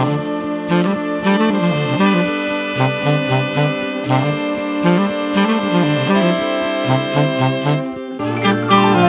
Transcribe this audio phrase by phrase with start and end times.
[0.00, 0.06] グ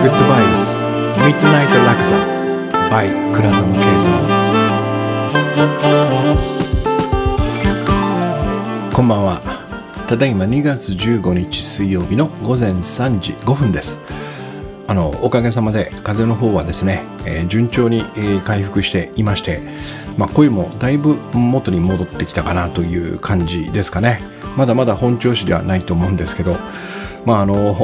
[0.08, 2.18] ッドバイブスミッドナイトラクザ
[2.90, 4.12] by 倉園慶三
[8.94, 9.42] こんばんは
[10.10, 14.02] ただいま2月15日水曜日の午前3時5分です
[14.92, 19.62] あのおかげさまで風の方はですね、えー順調に、えー回復していまして、
[20.18, 24.22] まあ、声もだいぶ元に戻ってきたかなという感じですかね。
[24.58, 26.58] まだまだ本調子ではないと思うんですけど。
[27.26, 27.76] まああの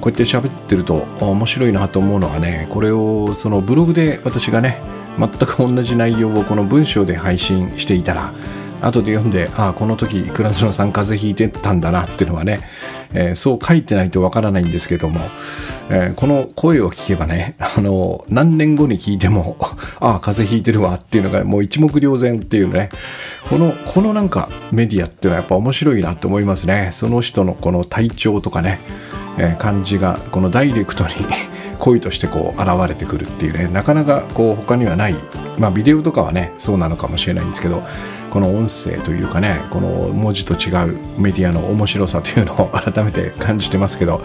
[0.00, 4.80] こうやって喋ってると面白いなと思うのはねこれをそのブログで私がね
[5.18, 8.32] 全く同じ内容をこの文章で配信していたら
[8.80, 12.60] 後で読んでああこの時倉園さん風邪ひいてたんだなっていうのはね、
[13.14, 15.20] えーそう書いてないとわからないんですけども、
[15.90, 19.56] えーこの声を聞けばね あの何年後に聞いても
[20.00, 22.88] ああ風邪ひいてるわっていうのがもう一目瞭然っていうね
[23.48, 26.90] このこのなんかメディアっていうのはやっぱ面白いなと思いますね。
[26.92, 28.78] その人のこの体調とかね、
[29.38, 31.10] えー感じがこのダイレクトに
[31.80, 35.16] 声としてこう現れてくるっていうねなかなかこう他にはない
[35.58, 37.82] まあビデオとかはねそうなのかもしれないんですけど
[38.30, 44.22] この音声というかねこの文字と違うメディアの面白さというのを 改めて感じてますけど、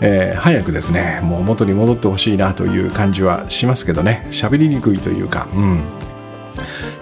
[0.00, 5.80] えー早くですねもう元に戻ってほしいなという感じはしますけどね喋りにくいというかうん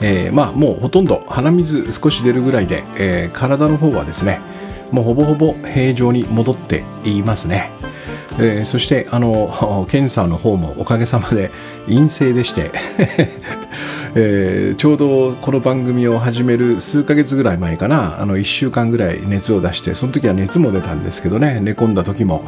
[0.00, 4.41] えーまあもうほとんど鼻水少し出るぐらいで、えー体の方はですね
[4.91, 7.70] もうほぼほぼ平常に戻っていますね。
[8.39, 11.50] えーそしてあの 検査の方もおかげさまで
[11.86, 12.72] 陰性でして、
[14.14, 22.44] えーちょうどこの番組を始める数ヶ月ぐらい前かなあの1週間ぐらい熱を出してその時は熱も出たんですけどね寝込んだ時も、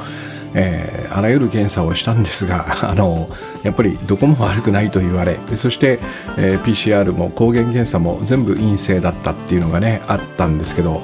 [0.55, 3.31] えーあらゆる検査をしたんですが あの
[3.63, 6.01] やっぱりどこも悪くないと言われそして、
[6.37, 11.03] えー PCR も抗原検査も全部陰性だったっていうのがねあったんですけど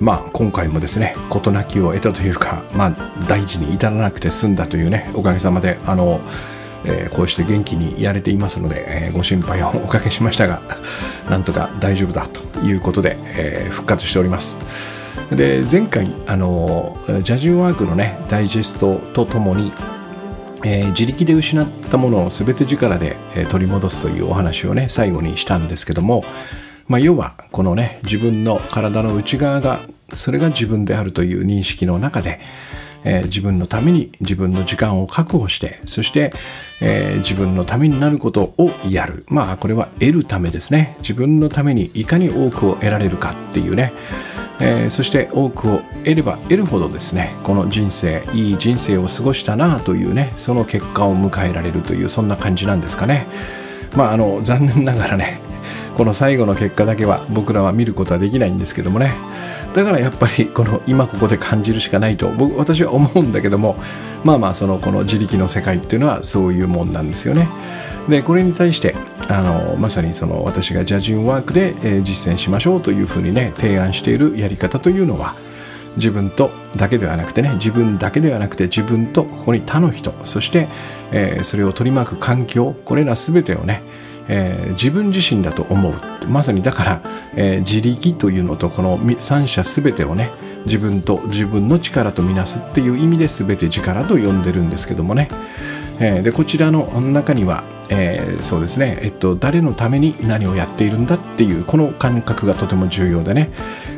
[0.00, 6.20] まあ今回もですね事なきを得たというかまあ大事に至らなくて済んだというねおかげさまであの
[6.84, 10.62] えーこうして元気にやれていますので、えーご心配をおかけしましたが
[11.28, 14.60] なんとか大丈夫だということで、えー復活しております。
[15.30, 19.72] で前回あのジャジュワークのねダイジェストとともに
[20.64, 26.24] えー自力で失ったものを全て力で、えー取り戻すというお話をね最後にしたんですけども、
[26.90, 29.80] まあ、要はこのね自分の体の内側が
[30.12, 32.40] それが自分であるという認識の中で、
[33.04, 36.32] えー自分のために自分の時間を確保してそして、
[36.80, 39.24] えー自分のためになることをやる。
[39.28, 40.96] まあこれは得るためですね。
[40.98, 43.92] 自分のためにいかに多くを得られるかっていうね。
[44.58, 47.36] えーそして多くを得れば得るほどですね。
[47.44, 53.28] この人生いい人生を過ごしたなというねその結果を迎えられるというそんな感じなんですかね。
[53.96, 55.49] まああの残念ながらね
[56.00, 59.12] この最後の結果だけは僕らは見ることはできないんですけどもね。
[59.74, 63.76] だからやっぱり この今ここで感じるしかないと僕私は思うんだけども
[64.24, 67.50] まあまあそのこの自力の世界っていうのはそういうもんなんですよね。
[68.08, 68.96] でこれに対して
[69.28, 75.34] あのまさにその私がジャジンワークで、えー実践しましょうというふうにね提案しているやり方というのは
[75.96, 80.66] 自分とだけではなくてね自分だけではなくて自分とここに他の人そして、
[81.12, 83.82] えーそれを取り巻く環境これら全てをね、
[84.30, 85.94] えー自分自身だと思う。
[86.28, 87.02] まさにだから、
[87.34, 90.30] えー自力というのとこの三者全てをね
[90.64, 95.28] 自分と自分の力とみなすっていう意味で全て力と呼んでるんですけどもね、
[95.98, 103.50] えーでこちらの中には、えーそうですね、えっと、誰のために何をやっているんだっていうこの感覚がとても重要でね。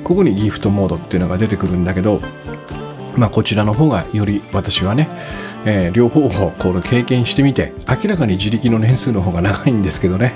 [0.02, 2.20] ここにギフトモードっていうのが出てくるんだけど
[3.16, 5.08] まあ、こちらの方がより私はね、
[5.64, 10.34] えー両方をこう経験してみて明らかに自力の年数の方が長いんですけどね、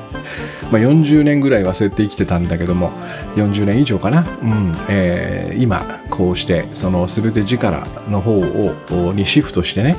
[0.71, 2.91] まあ、40年ぐらい忘れて生きてたんだけども
[3.37, 4.73] 40年以上かな、うん。
[4.89, 9.97] えー今こうしてその全て力の方をにシフトしてね、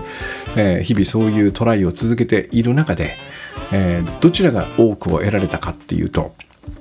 [0.55, 3.15] えー日々そういうトライを続けている中で、
[3.71, 6.33] えどちらが多くを得られたかっていうと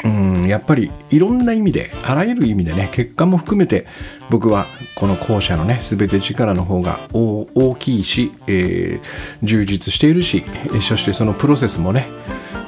[0.05, 3.87] うんやっぱりいろんな意味であらゆる意味でね結果も含めて
[4.31, 9.03] 僕はこの後者のね全て力の方が大きいし、えー
[9.43, 10.45] 充実しているし
[10.81, 12.09] そしてそのプロセスもね、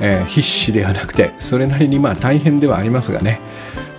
[0.01, 3.41] えー必死ではなくてそれなりにまあ大変ではありますがね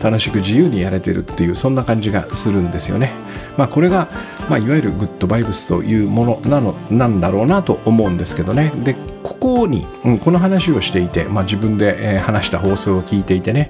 [0.01, 3.11] 楽しく自由にやれてるっていうそんな感じがするんですよね。
[3.57, 4.09] まあこれが、
[4.49, 8.71] まあ、いわゆるグッドバイブスというものなのなんだろうなと思うんですけどね。
[8.83, 13.67] でここに、うんこの話をしていて、まあ、自分で、えー話した放送を聞いていてね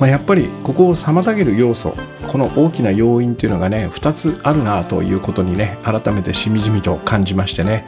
[0.00, 1.96] まあ、やっぱりここを妨げる要素
[2.28, 7.86] この大きな要因というのがね2つあるなということにね改めてしみじみと感じましてね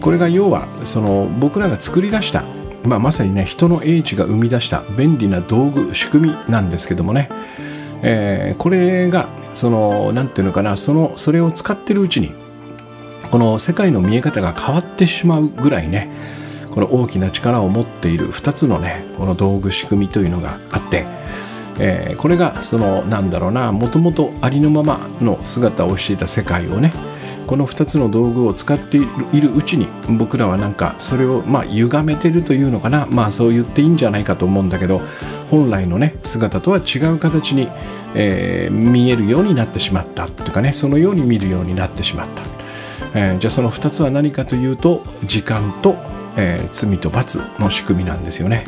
[0.00, 2.44] これが要はその僕らが作り出した
[2.84, 7.28] まあ、まさにね人の英知が生み出した便利な道具仕組みなんですけどもね、
[8.02, 12.32] えー、これがその何て言うのかなそのそれを使ってるうちに
[13.30, 16.10] この世界の見え方が変わってしまうぐらいね
[16.70, 21.06] この大きな力を持っている2つのねこの道具仕組みというのがあって、
[21.78, 26.92] えー、これがそのなんだろうなもともとありのままの姿をしていた世界をね
[27.52, 33.04] この2つの道具を使っているうちに僕らはなんかそれをまあ歪めてるというのかな。
[33.10, 35.02] まあそう言っていいんじゃないかと思うんだけど
[35.50, 37.68] 本来のね姿とは違う形に、
[38.14, 40.72] えー、見えるようになってしまったというかね。
[40.72, 42.42] そのように見るようになってしまった、
[43.12, 45.96] えー、じゃあその2つは何かというと時間と
[46.38, 48.64] えー、罪と罰の仕組みなんですよね。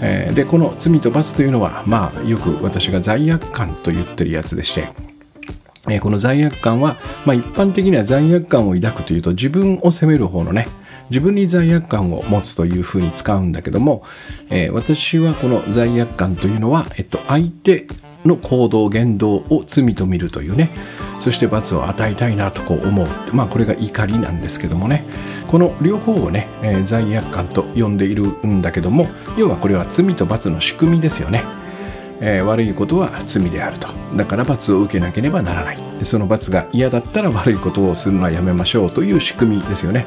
[0.00, 4.92] え、でこの罪と罰というのは、まあ、よく私が罪悪感と言ってるやつでして、
[5.88, 10.66] えー、この罪悪感は、まあ、一般的には罪悪感を抱くというと自分を責める方のね
[11.10, 14.02] 自分に罪悪感を持つというふうに使うんだけども、
[14.50, 17.86] えー、私はこの罪悪感というのは、えっと、相手
[18.24, 20.70] の行動言動を罪と見るというね
[21.20, 23.06] そして罰を与えたいなとこう思う。
[23.32, 25.04] まあこれが怒りなんですけどもね。
[25.54, 31.44] この両方をね、えー、罪悪感と呼んでいるんだけども要はこれは罪と罰の仕組みですよね、
[32.20, 33.88] えー、悪いことは罪であると。
[34.16, 35.78] だから罰を受けなければならない。
[36.02, 40.06] その罰が嫌だったら悪いことをするのはやめましょうという仕組みですよね。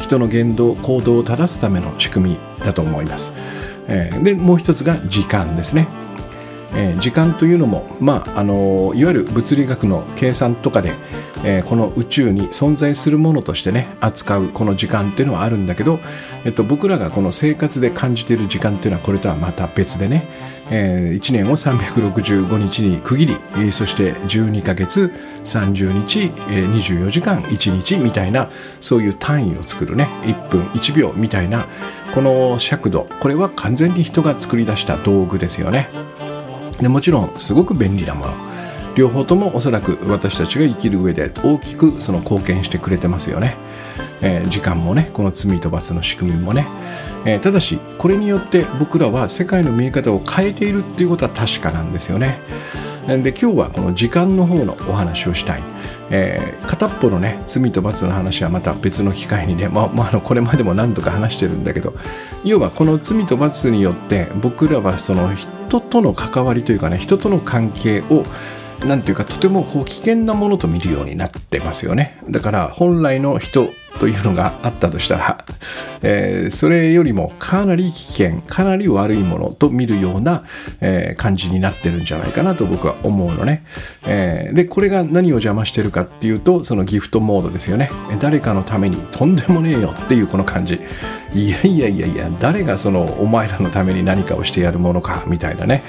[0.00, 3.32] 人の言動行動を正すための仕組みだと思います、
[3.86, 5.88] えー、でもう一つが時間ですね。
[6.74, 10.94] えー、時間というのも、まあ、あのいわゆる物理学の計算とかで、
[11.44, 16.00] えー、この宇宙に存在するものとしてね扱うこの時間っていうのはあるんだけど、
[16.44, 20.28] えっと、僕らがこの生活で感じている時間っていうのはこれとはまた別でね、
[20.70, 23.26] えー、1年を365日に区切
[23.56, 25.12] り、そして12ヶ月
[25.44, 31.66] 30日、えー、24時間1日みたいなそういう単位を作るね1分1秒みたいな
[32.14, 35.88] この尺度これは完全に人が作り出した道具ですよね。
[36.80, 38.34] でもちろんすごく便利なもの。
[38.96, 43.54] 両方ともおそらく私たちが生きる上で大きくその貢献してくれてますよね、
[44.22, 46.66] えー、時間もねこの罪と罰の仕組みもね、
[47.26, 52.38] えー、ただしこれによって僕らは世界の見え方を変えているっていうことは確かなんですよね。
[53.06, 55.62] で今日はこの時間の方のお話をしたい、
[56.10, 61.94] えー、片っぽのね罪と罰の話はまた別の機会にね、まあ、まあ、あのこれまでも何度か話してるんだけど
[62.44, 68.22] 要はこの罪と罰によって僕らはその人との関わりというかね人との関係を
[68.84, 72.20] 何ていうかとてもこう危険なものと見るようになってますよね。
[72.28, 73.68] だから本来の人
[73.98, 75.44] というのがあったとしたら、
[76.02, 80.44] えー、それよりもかなり危険かなり悪いものと見るような、
[80.80, 83.64] えー、感じになってるんじゃないかなと僕は思うのね、
[84.06, 87.90] えー、でこれが何を邪魔してるかっていうとそのギフトモードですよね。
[88.20, 90.80] 誰かのためにとんでもねえよっていうこの感じ。
[91.34, 95.82] いやいやいやいや誰がそのお前らのために何かをしてやるものかみたいなね。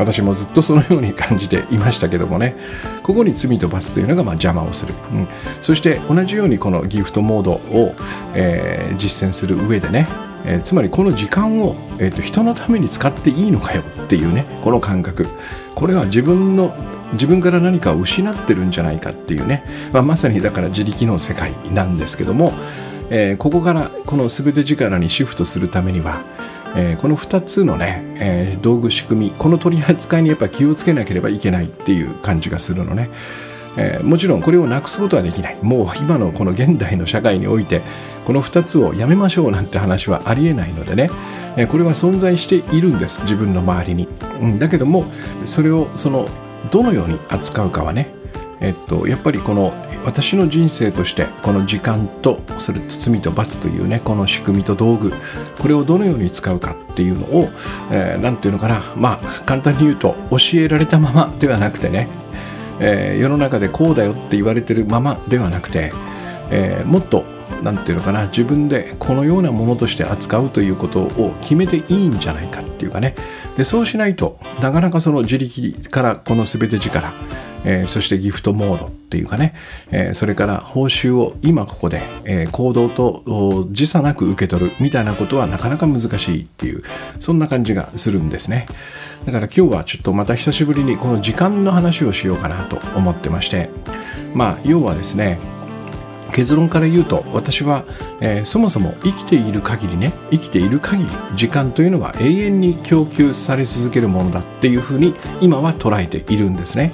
[0.00, 2.56] 私もずっとそのように感じていましたけどもね。
[3.02, 5.28] ここに罪と罰というのがま邪魔をする、うん、
[5.60, 7.94] そして同じようにこのギフトモードを、
[8.34, 10.06] えー、実践する上でね
[10.44, 15.26] えー、つまりこの時間を、えーと、人のために使っていいのかよっていうねこの感覚。
[15.74, 16.74] これは自分の
[17.12, 22.52] 自分から何かを失ってるんじゃないかっていうね、まあ、まさにだから自力の世界なんですけども、
[23.10, 26.22] えー、ここからこの全て力にシフトするためには
[26.76, 33.10] えー、この2つのね、えー、道具仕組みこの取り扱いにやっぱ気をつけなければいけないっていう感じがするのね、
[33.76, 35.58] えー、もちろんこれをなくすことはできない。
[35.62, 37.82] もう今のこの現代の社会において
[38.24, 41.10] この2つをやめましょうなんて話はありえないのでね、
[41.56, 44.08] えこれは存在しているんです自分の周りに、
[44.40, 45.04] うん、だけども
[45.44, 46.26] それをその
[46.70, 48.19] どのように扱うかはね
[48.60, 49.72] えっと、やっぱりこの
[50.04, 55.12] 私の人生としてこの時間とそれと罪と罰というねこの仕組みと道具
[55.60, 57.48] これをどのように使うかっていうのを
[57.90, 62.08] 何、えー、て言うのかなまあ簡単に言うと教えられたままではなくてね、
[62.80, 65.92] えー、世の中でこうだよって言われてるままではなくて、
[66.50, 67.24] えー、もっと
[67.62, 73.14] 何て言うのかな自分でこのようなものとして扱うということを決めていいんじゃないかっていうかね。
[73.56, 77.12] でそうしないとなかなかその自力からこの全て力
[77.64, 79.54] えー、そしてギフトモードっていうかね、
[79.90, 86.82] えー、それから報酬を今ここで、えー、行動と時差なく受け取るみたいなことはなかなか難しいっていう
[87.20, 88.66] そんな感じがするんですね
[89.26, 93.68] だから今日はちょっとまた久しぶりにこの時間の話をしようかなと思ってまして
[94.34, 95.38] まあ要はですね
[96.32, 97.84] 結論から言うと私は、
[98.20, 106.92] えー、そもそも生きている限りね生きている限り時間というのは永遠に供給され続けるものだっていうふうに今は捉えているんですね。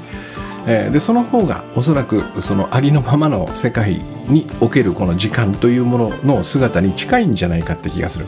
[0.67, 8.27] えー、でその方がおそらくそのありのままの世界におけるこの時間というものの姿に近いんじゃないかって気がする。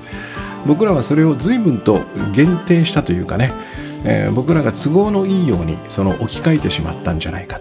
[0.67, 2.03] 僕らはそれを随分と
[2.33, 3.53] 限定したというかね、
[4.05, 7.59] えー、僕らが都合のいいようにその置き換えてしまったんじゃないか、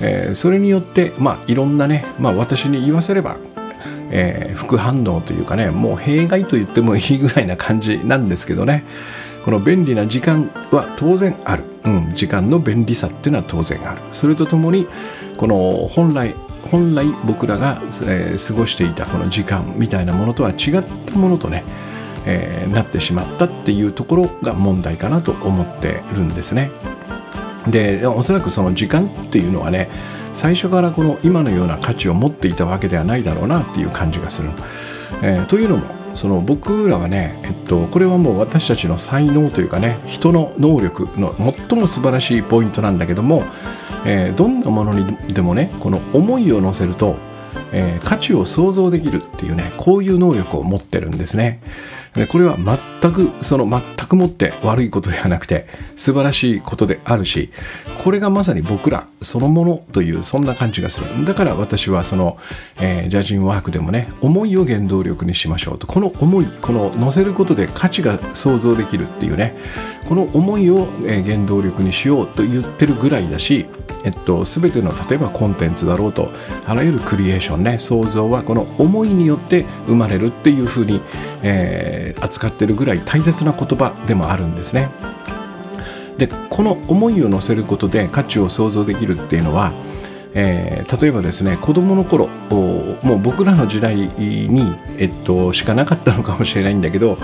[0.00, 3.38] えー、それによって、まあ、いろんなね、まあ、私に言わせれば
[4.10, 8.84] えー、副反応というかねもう弊害と言ってもいいぐらいな感じなんですけどね
[9.48, 14.86] この便利な時間は当然ある、うん、時間の便利さっていうのは当然あるそれとともに
[15.38, 16.34] この本来
[16.70, 21.64] 本来僕らが、えー、過ごしていたこの時間みたいなものとは違ったものとね、
[22.26, 26.70] えー、なってしまったっていうところが問題かなと思ってるんですね。
[27.68, 29.88] でおそらくその時間っていうのはね
[30.34, 34.50] 最初からこの今のような価値を持っていたわけではないだろうなっていう感じがする。
[35.22, 41.32] えー、というのもその僕らはね、えっと、これはもう私たちの才能というかね人の能力の
[41.68, 43.44] 最も素晴らしいポイントなんだけども
[44.04, 47.16] えー、どんなものにでもねこの思いを乗せると、
[47.72, 51.60] えー、価値を想像できるっていうねこういう能力を持ってるんですね。
[52.14, 57.50] でこれは全くその全くもって悪いことではなくて素晴らしいことであるし
[58.02, 62.38] これがまさに僕らそのものというそんな感じがするだから私はその、
[62.80, 69.56] えー、ジャジンワークでもね思いを原動力にしましょうとこの思いこの乗せることで価値が想像できるっていうね
[70.08, 73.68] この思いを原動力にしようと言ってるぐらいだし
[74.04, 76.30] えっと、全ての例えばコンテンツだろうと
[76.66, 81.00] あらゆるクリエーションね想像はこの思いによって生まれるっていうふうに、
[81.42, 84.90] えー、扱ってるぐらい大切な言葉でもあるんですね。
[86.16, 89.72] でこの思いを乗せることで価値を想像できるっていうのは
[90.34, 92.28] えー、例えばですね子供の頃
[93.02, 97.18] もう僕らの時代に、えっと、しかなかったのかもしれないんだけど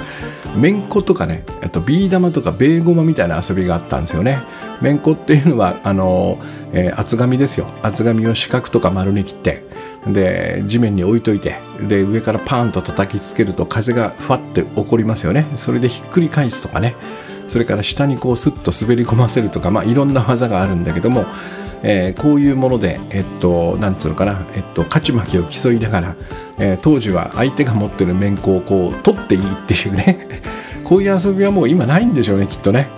[0.57, 4.43] めんことかねとビー玉とかベーゴマみたいな遊びがあったんですよね。
[4.81, 6.39] めんこっていうのはあの、
[6.73, 9.65] えー、厚紙ですよ厚紙を四角とか丸に切って
[10.07, 15.47] で地面に置いといてで上からパーンと叩きつけると風がふわって起こりますよね。
[15.57, 16.95] それでひっくり返すとかね。
[17.47, 21.27] それから下にこうスッと滑り込ませるとかまあいろんな技があるんだけども
[21.87, 26.17] えー、こういうもので、えっと、なんつうのかな、えっと、勝ち負けを競いながら、
[26.59, 30.27] えー、当時は相手が持ってる面子をこう取っていいっていうね。
[30.83, 32.89] こういう遊びはもう今ないんでしょうねきっとね。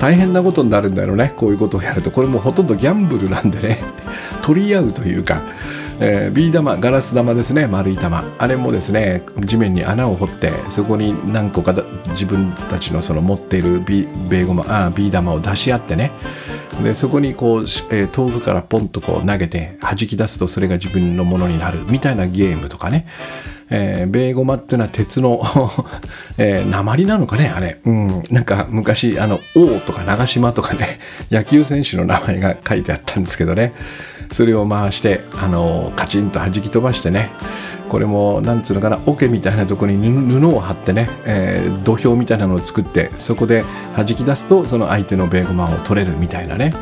[0.00, 2.10] 大変なことになるんだろうねこういうことをやると。
[2.10, 3.78] これもうほとんどギャンブルなんでね。
[4.42, 5.42] 取り合うというか
[5.98, 8.24] えー、ビー玉ガラス玉ですね丸い玉。
[8.38, 11.74] あれもですね地面に穴を掘ってそこに何個か
[12.08, 16.12] 自分たちのその持っているビベーゴマあビー玉を出し合ってね。
[16.82, 23.06] でそこにこう、えー、遠くからポンとこう投げて弾き出すとそれが自分のものになるみたいなゲームとかね。
[23.68, 25.40] えー、ベーゴマってのは鉄の
[26.38, 31.00] えー、鉛なのかねあれ、うん、なんか昔あの王とか長島とかね
[31.32, 33.72] 野球選手の名前が書いてあったんですけどね。
[34.36, 37.30] それを回してあのカチンと弾き飛ばしてね
[37.88, 43.64] これもなんつうのかな桶みたいなとこに布を貼ってね、えー、土俵みたいなのを作ってそこで
[43.96, 46.72] 弾き出すとその相手のベーゴマを取れるみたいなね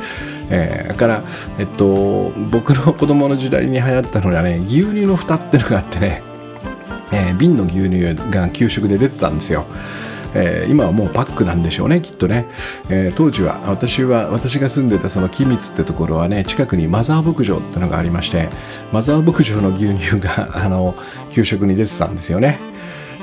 [0.51, 1.25] えー、から、
[1.59, 6.23] えっと、僕の子供の時代に流行ったのはね牛乳の蓋っていうのがあってね、
[7.13, 9.65] えー、瓶の牛乳が給食で出てたんですよ。
[10.35, 12.47] えー、今はもうパックなんでしょうねきっとね、
[12.91, 18.49] えー、当時は私は私が住んでたその君津ってところはね近くにマザー牧場ってのがありまして
[18.93, 20.95] マザー牧場の牛乳が あの
[21.31, 22.61] 給食に出てたんですよね。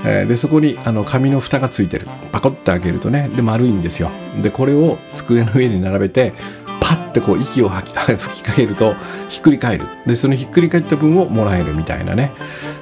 [0.03, 2.07] えでそこにあの紙の蓋がついてる。
[2.31, 4.09] パコッて開けるとねで丸いんですよ。
[4.41, 6.33] でこれを机の上に並べて
[6.79, 8.95] パッてこう息を吐き 吹きかけると
[9.29, 9.85] ひっくり返る。
[10.07, 12.31] でそのひっくり返った分をもらえるみたいなね。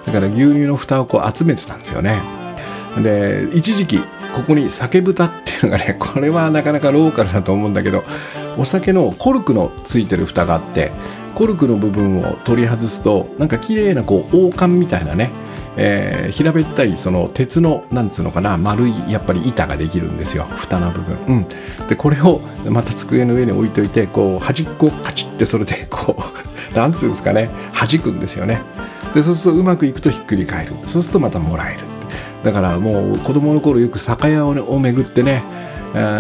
[0.05, 2.21] だから牛乳の蓋をこう集めてたんですよね。
[3.03, 4.01] で一時期
[4.36, 8.03] ここに酒蓋っていうのがね これはなかなかローカルだと思うんだけど
[8.57, 10.91] お酒のコルクのついてる蓋があって
[11.36, 15.31] コルクの部分を取り外すとなんか綺麗なこう王冠みたいなね、
[15.77, 20.43] えー、平べったいその鉄のなんつうのかな丸いやっぱり板ができるんですよ。
[20.43, 21.48] 蓋の部分、うん、
[21.88, 26.17] でこれをまた机の上に置いといてこう端っこをカチッてそれでこ
[26.74, 28.62] う なんつうんですかね弾くんですよね。
[29.13, 30.74] でそうするとうまくいくとひっくり返る。
[30.86, 31.99] そうするとまたもらえる。
[32.43, 35.43] だからもう子供の頃よく酒屋を巡ってね、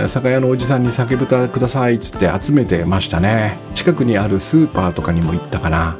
[0.07, 3.57] 酒屋のおじさんに酒豚くださいっつって集めてましたね。
[3.75, 5.97] 近くにあるスーパーとかにも行ったかな。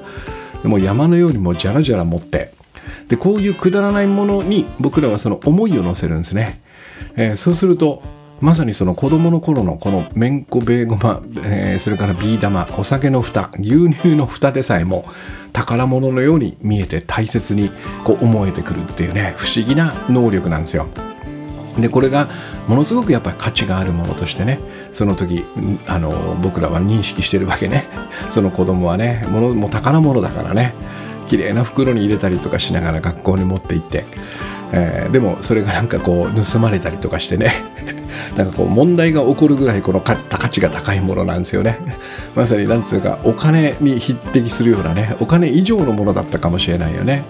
[0.62, 2.52] でも山のようにもじゃらじゃら持って。
[3.08, 6.62] でこういうくだらないものに僕らはその思いを乗せるんですね、
[7.16, 8.04] えー、そうすると
[8.42, 15.06] まさにその子供の頃のこのめんこベーゴマ、えー、それからビー玉お酒の蓋牛乳の蓋でさえも
[15.52, 17.70] 宝物のように見えて大切に
[18.04, 20.88] こう思えてくるっていうね不思議な能力なんですよ。
[21.78, 22.30] でこれが
[22.68, 24.60] ものすごくやっぱり価値があるものとしてね
[24.92, 25.46] その時
[25.88, 27.88] あの僕らは認識してるわけね。
[28.30, 30.74] その子供はねものも宝物だからね。
[31.28, 34.06] 綺麗な袋に入れたりとかしながら学校に持って行って。
[34.72, 37.54] えー、でもそれがなんかこう盗まれたりとかしてね。
[38.36, 41.80] なんかこう問題が起こるぐらいこの価値が高いものなんですよね。
[42.36, 47.24] まさになんつうかお金に匹敵するようなねお金以上のものだったかもしれないよね、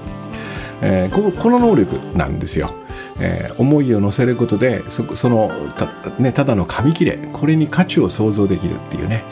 [0.81, 2.72] えー、この能力なんですよ。
[3.22, 9.24] えー、思いを乗せることでそそのた,、ね、ただの紙切れこれに価値を想像できるっていうね、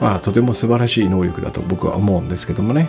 [0.00, 2.88] まあ、とても素晴らしい能力だと僕は思うんですけどもね、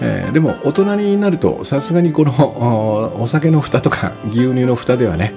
[0.00, 5.34] えー、でも大人になるとさすがにこのお酒の蓋とか牛乳の蓋ではね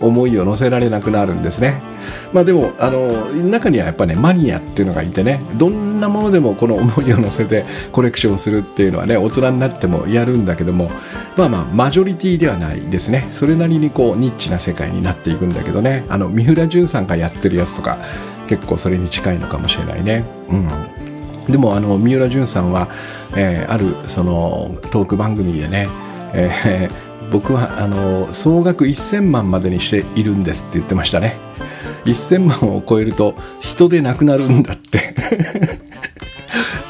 [0.00, 1.82] 思いを乗せられなくなるんですね。
[2.32, 10.90] まあでもあの中にはやっぱねマニアっていうのがいてねどんなものでもこの思いを乗せてコレクションするっていうのはね大人になってもやるんだけども
[11.36, 13.28] まあまあマジョリティではないですね。
[13.30, 16.04] それなりにこうニッチな世界になっていくんだけどね。
[16.08, 17.98] あの三浦淳さんがやってるやつとか
[18.52, 20.26] 結構それに近いのかもしれないね。
[20.50, 20.68] うん。
[21.50, 22.90] でもあの三浦淳さんは、
[23.34, 25.88] えー、あるそのトーク番組でね、
[26.34, 31.38] えー、僕はあの総額1000万までにしているんですって言ってましたね。
[32.04, 35.14] 1000万を超えると人でなくなるんだって。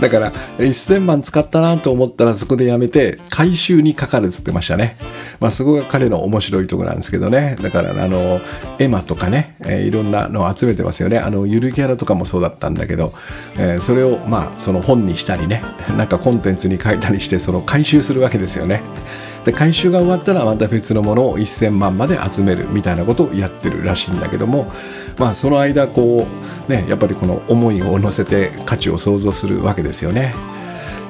[0.01, 4.97] だから1000万使ったなと思ったらそこでやめて回収にかかるっつってましたね。
[5.41, 7.57] まあそこが彼の面白いところなんですけどね。
[7.61, 8.41] だからあの
[8.79, 11.19] エマとかね、えー、いろんなのを集めてますよね。
[11.19, 13.13] あのゆるキャラとかもそうだったんだけど、
[13.57, 15.63] えー、それをまあその本にしたりね、
[15.97, 18.83] なんかコンテンツに書いたりしてその回収するわけですよね。
[19.45, 24.71] で回収が終わったらまた別のものを1000万まで集めるみたいなことをやってるらしいんだけども
[25.19, 26.27] まあその間こ
[26.69, 30.35] うねやっぱりこの思いを乗せて価値を想像するわけですよね。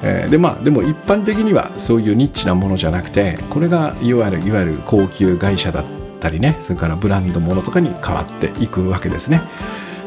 [0.04, 5.84] え、でまあでも一般的にはそういうニッチなものじゃなくてこれがいわゆるいわゆる高級会社だっ
[6.20, 9.42] たりねそれからブランドものとかに変わっていくわけですね。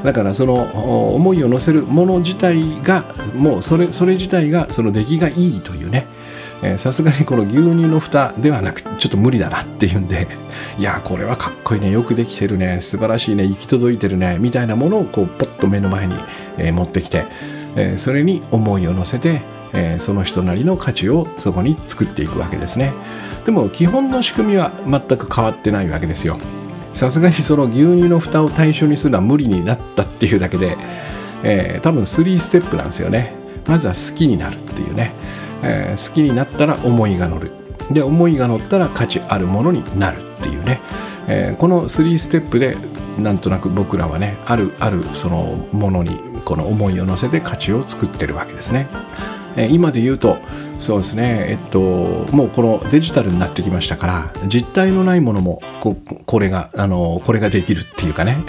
[0.04, 6.06] だからその思いを乗せるもの自体がもうそれそれ自体がその出来がいいというね
[6.78, 10.28] さすがにこの牛乳の蓋ではなくちょっと無理だなっていうんで
[10.80, 11.92] いやこれはかっこいいね。
[11.92, 12.80] よくできてるね。
[12.82, 13.46] 素晴らしいね。
[13.46, 14.38] 行き届いてるね。
[14.40, 16.16] みたいなものをこうポッと目の前に、
[16.58, 17.26] えー、持ってきて、
[17.76, 19.42] えー、それに思いを乗せて、
[19.74, 22.94] えー、その人なりの価値をそこに作っていくわけですね。
[23.46, 26.38] でも基本の仕組みは全く変わってないわけですよ。
[26.94, 30.78] さすがにその牛乳の蓋を対象にするのは無理になったっていうだけで、
[31.44, 33.34] えー、多分3ステップなんですよね。
[33.68, 35.12] まずは好きになるっていうね。
[35.66, 37.52] えー、好きになったら思いが乗る。
[37.92, 40.80] で思いが乗ったら価値あるものになるっていうね、
[41.28, 42.78] えー、この3ステップで
[43.20, 48.88] なんとなく僕らはねあるあるそのものにこの思いを乗せて価値を作ってるわけですね。
[49.56, 50.38] えー、今で言うと
[50.80, 51.48] そうですね。
[51.50, 51.80] えっと
[52.32, 58.40] もうこのデジタルになってきましたから実体のないものもここれがあのこれができるっていうかね。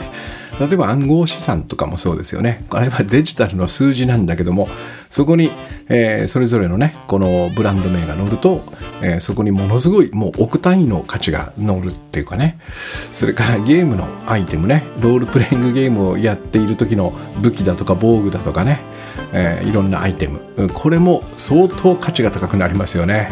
[0.59, 2.64] 例えば暗号資産とかもそうですよね。
[2.71, 4.69] あれはデジタルの数字なんだけども、
[5.11, 5.51] そこに、
[5.88, 8.62] えー、それぞれのね、このブランド名が載ると、
[9.03, 12.59] えー、そこにものすごいもう億単位の価値が載るっていうかね。
[13.12, 18.81] それからゲームのアイテムね、ロールプレイングゲームをやっている時の武器だとか防具だとかね、
[19.33, 20.40] えー、いろんなアイテム。
[20.73, 23.31] これも相当価値が高くなりますよね。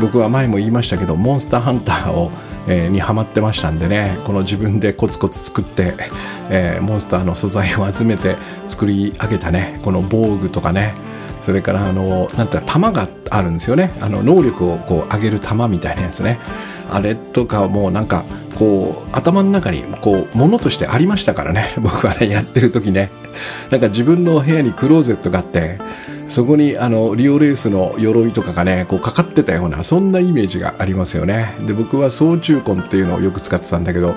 [0.00, 2.30] 僕は前も言いましたけど、モンスターハンターを
[2.68, 5.94] えー、にハマってましたんでねこの自分でコツコツ作って、
[6.50, 10.94] えー、モンスターの素材を集めて作り上げたねこの防具とかね
[11.40, 13.90] それからあのなんて弾があるんですよね。
[14.02, 16.38] あの能力をこう上げる弾みたいなやつね。
[16.90, 18.24] あれとかもうなんか
[18.58, 21.72] こう頭の中にこう物としてありましたからね。
[21.80, 23.10] 僕はねやってる時ね。
[23.70, 25.78] なんか自分の部屋にクローゼットがあって
[26.28, 34.14] そこにあのリオレースの鎧とかがねこうかかってたようなそんなイメージがありますよねで僕は総中根っていうのをよく使ってたんだけど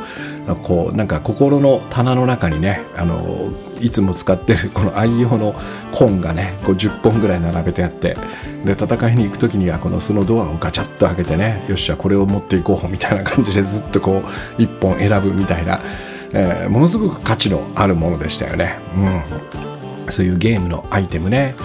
[0.63, 5.55] こうなんか心の棚の中にねあのいつも使ってるこの愛用の
[5.99, 8.15] 根がねこう10本ぐらい並べてあって
[8.65, 14.21] で戦いに行く時にはこのそのドアをガチャッと開けてねよっしゃこれを持っていこうみたいな感じでずっとこ
[14.57, 15.81] う1本選ぶみたいな、
[16.33, 18.77] えー、ものすごく価値のあるものでしたよね。
[18.95, 19.70] うん
[20.11, 21.55] そういうゲームのアイテムね。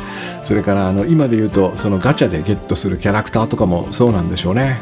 [0.43, 4.81] それからあの今で言うとそのガチャでゲットするキャラクターとかもそうなんでしょうね。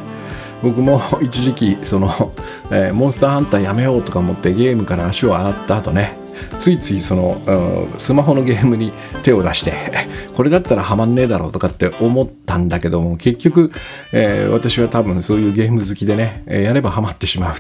[0.63, 2.33] 僕も 一時期その、
[2.71, 6.17] えー、モンスターハンターやめようとか思ってゲームから足を洗った後ね
[6.59, 9.75] ついついその、うん、スマホのゲームに手を出して
[10.35, 13.73] これだったらハマんねえだろうとかって思ったんだけども結局、
[14.13, 17.55] えー、私は多分そういうゲーム好きでね、え、やればハマってしまう。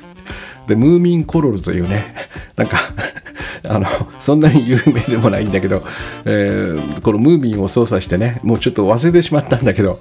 [0.67, 2.15] でムーミンコロルというね
[2.57, 2.79] なんか
[3.67, 3.87] あの
[4.19, 5.83] そんなに有名でもないんだけど、
[6.25, 10.01] えー、このムーミンを操作してねもうちょっと忘れてしまったんだけど、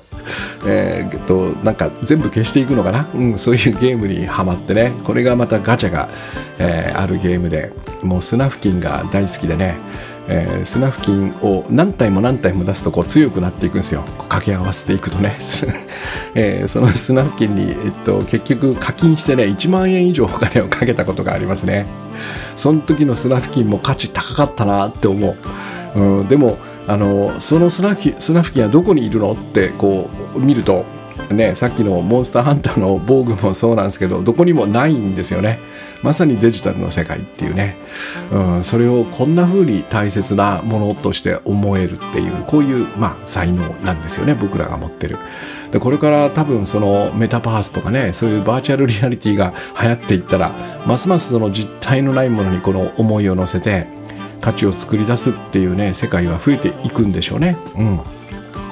[0.65, 6.09] えー、となんか全部消していくのかな、うん、そういうゲームにはまってねこれがまたガチャが、
[6.59, 7.71] えー、あるゲームで。
[8.03, 9.77] もう砂付近が大好きでね、
[10.27, 14.03] えー、砂付近を何体も何体も出すとこう強くなっていくんですよ。
[14.17, 15.37] 掛け合わせていくとね、
[16.35, 21.85] えー、その砂付近に、えっと、結局課金してね1万円以上お金をかけたことがありますね。
[22.55, 25.35] その時の砂付近も価値高かったなって思
[25.95, 26.57] う、うん、でも
[26.87, 30.85] あのその砂付近はどこにいるのってこう見ると
[31.31, 35.59] ね、さっきのモンスターハンターの防具もそうなんですけどどこにもないんですよね。
[36.01, 37.77] まさにデジタルの世界っていうね、
[38.31, 45.17] うん、それをこんな風に大切なものとして思えるっていうこういう、まあ、才能なんですよね僕らが持ってる。
[45.71, 53.87] でこれから多分そのメタバースとかねそういうバーチャルリアリティが流行っていったらますますその実体のないものにこの思いを乗せて
[54.41, 57.57] 価値を作り出すっていうね世界は増えていくんでしょうね。
[57.75, 58.01] うん。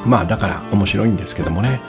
[0.05, 1.81] まあだから面白いんですけどもね。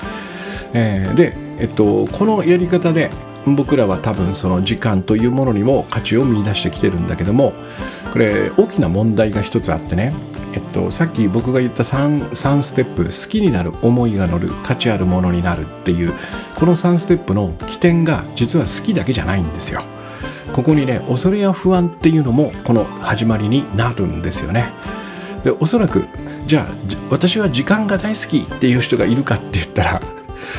[0.75, 3.11] えー、で、えっと、このやり方で
[3.47, 7.53] 僕らは多分その時間というものにも価値を見出してきてるんだけども
[8.13, 10.15] これ大きな問題が一つあってね、
[10.55, 16.15] えっと、さっき僕が言った 3, 3ステップ好きになる思いが乗る価値あるものになるっていう
[16.55, 19.83] この3ステップの起点が実は好きだけじゃないんですよ。
[20.53, 24.73] ここにね恐れや不安っていうのもこの始まりになるんですよね。
[25.45, 26.05] でおそらく
[26.47, 26.75] じゃあ
[27.11, 30.01] 私は時間が大好きっていう人がいるかって言ったら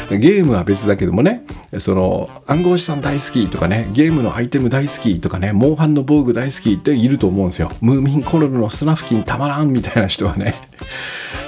[0.09, 1.45] ゲームは別だけどもね
[1.79, 7.69] その暗号資産大好きとかねゲームのアイテム大好きとかねモンハンの防具大好きっていると思うんですよ。
[7.81, 10.55] ムーミンコロルのスナフキンたまらんみたいな人はね。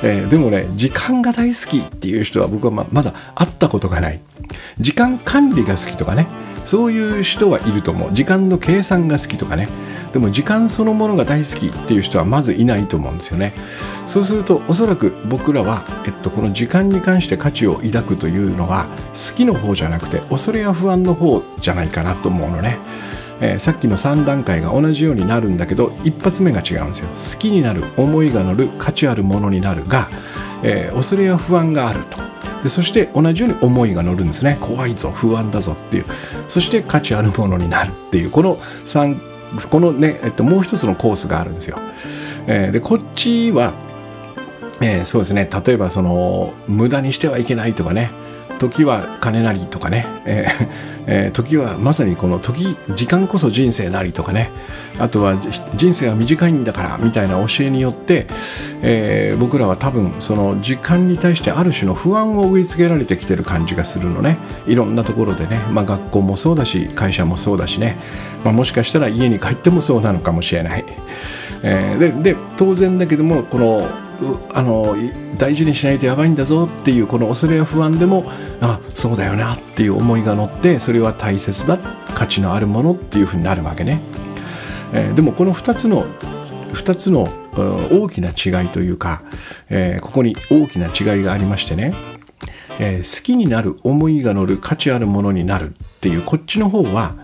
[0.05, 4.21] えー、でもね時間が大好きっていう人は僕はままだ会ったことがない。
[4.79, 6.27] 時間管理が好きとかね
[6.63, 8.13] そういう人はいると思う。
[8.13, 9.67] 時間の計算が好きとかね。
[10.13, 13.53] でも時間そのものが大好きっていう人はまずいないと思うんですよね。
[14.05, 22.77] そうするとおそらく僕らは、えっと、この時間に関して価値を抱くというのは好きの方じゃなくて恐れや不安の方じゃないかなと思うのね。
[23.41, 27.09] えー、さっきの3段階が同じようになるんだけど一発目が違うんですよ。
[27.09, 30.09] 好きになる思いが乗る価値あるものになるが、
[30.63, 32.17] えー、恐れや不安があると。
[32.63, 34.57] でそして同じように思いが乗るんですね。
[34.59, 36.05] 怖いぞ不安だぞっていう。
[36.47, 38.31] そして価値あるものになるっていう。
[38.31, 39.35] この3
[39.69, 41.79] このね、えっと、もう一つのコースがあるんですよ、
[42.47, 43.73] えー、でこっちは、
[44.81, 45.49] えー、そうですね。
[45.65, 48.11] 例えばその無駄にしてはいけないとかね。
[48.57, 54.51] 時は金なりとかね、えーえー、時はまさにこの時時間こそ人生なりとかね。
[54.97, 55.37] あとは
[55.75, 58.27] 人生は短いんだからみたいな教えによって、
[58.81, 64.37] えー、僕らは多分その時間に対してある種の不安を植え付けられてきてる感じがするのね。
[64.67, 67.97] いろんなところでね、まあ、学校もそうだし会社もそうだしね、
[68.43, 70.85] まあ、もしかしたら家に帰ってもそうなのかもしれない。
[71.61, 74.04] えー、でで当然だけどもこの
[74.54, 74.95] あの
[75.38, 78.23] 大事にしないとやばいんだぞっていうこの恐れや不安でも
[78.62, 81.78] あそうだよなっていう思いが乗ってそれは大切だ
[82.15, 84.01] 価値のあるものっていうふうになるわけね、
[84.93, 86.06] えー、でもこの2つの
[86.73, 87.28] 2つの
[87.91, 89.21] 大きな違いというか、
[89.69, 91.93] えー、ここに大きな違いがありましてね、
[92.80, 97.15] えー、好きになる思いが乗る価値あるものになるっていうこっちの方は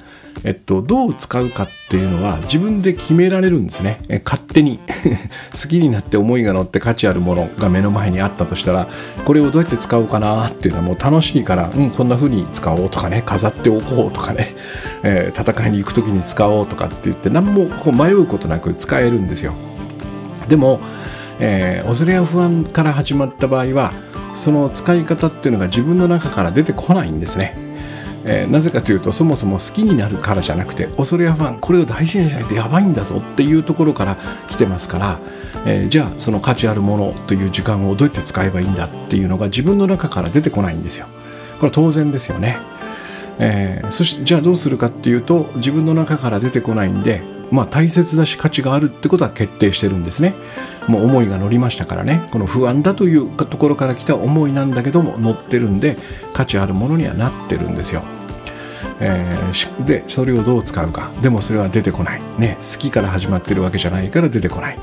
[0.43, 3.99] えっと、どう使うかっていうのは自分で決められるんですね。
[4.09, 4.79] え勝手に
[5.53, 8.87] 好きになって思いが乗って価値あるものが目の前にあったとしたら、
[9.25, 14.55] これをどうやって使おうかなっていうのはもう楽しいから、うん、こんな風に使おうとかね、飾っておこうとかね、
[15.03, 19.53] えー、戦いに行く時に使おうとかって言って、何もこう迷うことなく使えるんですよ。
[20.47, 20.79] でも、
[21.39, 23.93] えー、恐れや不安から始まった場合は、
[24.33, 27.70] その使い方っていうのが自分の中から出てこないんですね。
[28.25, 35.19] えー、なぜかというとそもそも好きになるからじゃなくて恐れや不安これを大事にしないとやばいんだぞっていうところから来てますから、
[35.65, 41.07] えー、じゃあその価値あるものという時間をどうやって使えばいいんだっていうのが自分の中から出てこないんですよ。
[41.59, 42.57] これ当然ですよね。
[43.39, 50.33] えー、そしてじゃあどうするかっていうと自分の中から出てこないんでまあ大切だし価値があるってことは決定してるんですね。
[50.87, 52.27] もう思いが乗りましたからね。
[52.31, 55.97] この不安だというところから来た思いなんだけども乗ってるんで
[56.33, 58.03] 価値あるものにはなってるんですよ。
[59.03, 61.11] えー、でそれをどう使うか。
[61.21, 64.79] でもそれは出てこない、ね、好きから始まってるわけじゃないから出てこない、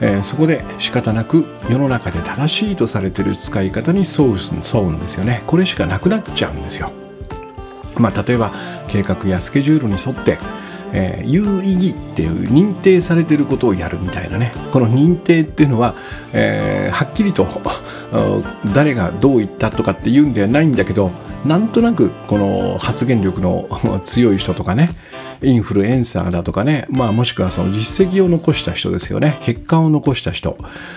[0.00, 5.42] えー、そこで仕方なく世の中で正しいとされてる使い方に沿う沿うんですよね。
[5.46, 6.92] これしかなくなっちゃうんですよ。
[7.96, 8.52] まあ例えば
[8.88, 10.38] 計画やスケジュールに沿って
[10.94, 14.52] えー、有意義っていう認定されてることをやるみたいなね。
[14.72, 15.94] この認定っていうのは、
[16.32, 17.46] えー、はっきりと
[18.74, 21.10] 誰がどう言ったとかっていうんではないんだけど
[21.44, 23.68] なんとなくこの発言力の
[24.04, 24.90] 強い人とかね
[25.42, 29.38] インフルエンサーだとかね、まあ、もしくはその実績を残した人ですよね。
[29.42, 30.56] 結果を残した人。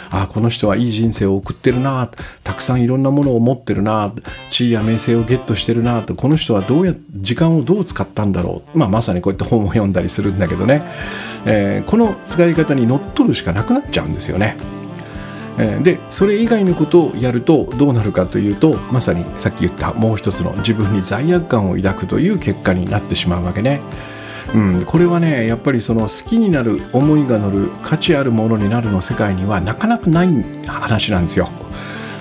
[0.10, 2.10] ああこの人はいい人生を送ってるな。
[2.44, 4.12] たくさんいろんなものを持ってるな。
[4.50, 6.02] 地位や名声をゲットしてるな。
[6.02, 10.84] とこの人はどうや時間をどう使ったんだろう、まあ、まさにこうやって本を読んだりするんだけどね、
[11.46, 14.77] えー、この使い方にのっとるしかなくなっちゃうんですよね。
[15.58, 23.82] でそれ以外のことをやるとどうなるかというとまさにさっき言ったもう一つの自分に罪悪感を抱くという結果になってしまうわけね。
[24.54, 31.50] うん、これはねやっぱりその好きになる思いが乗る価値あるものになるの世界にはなかなかない話なんですよ。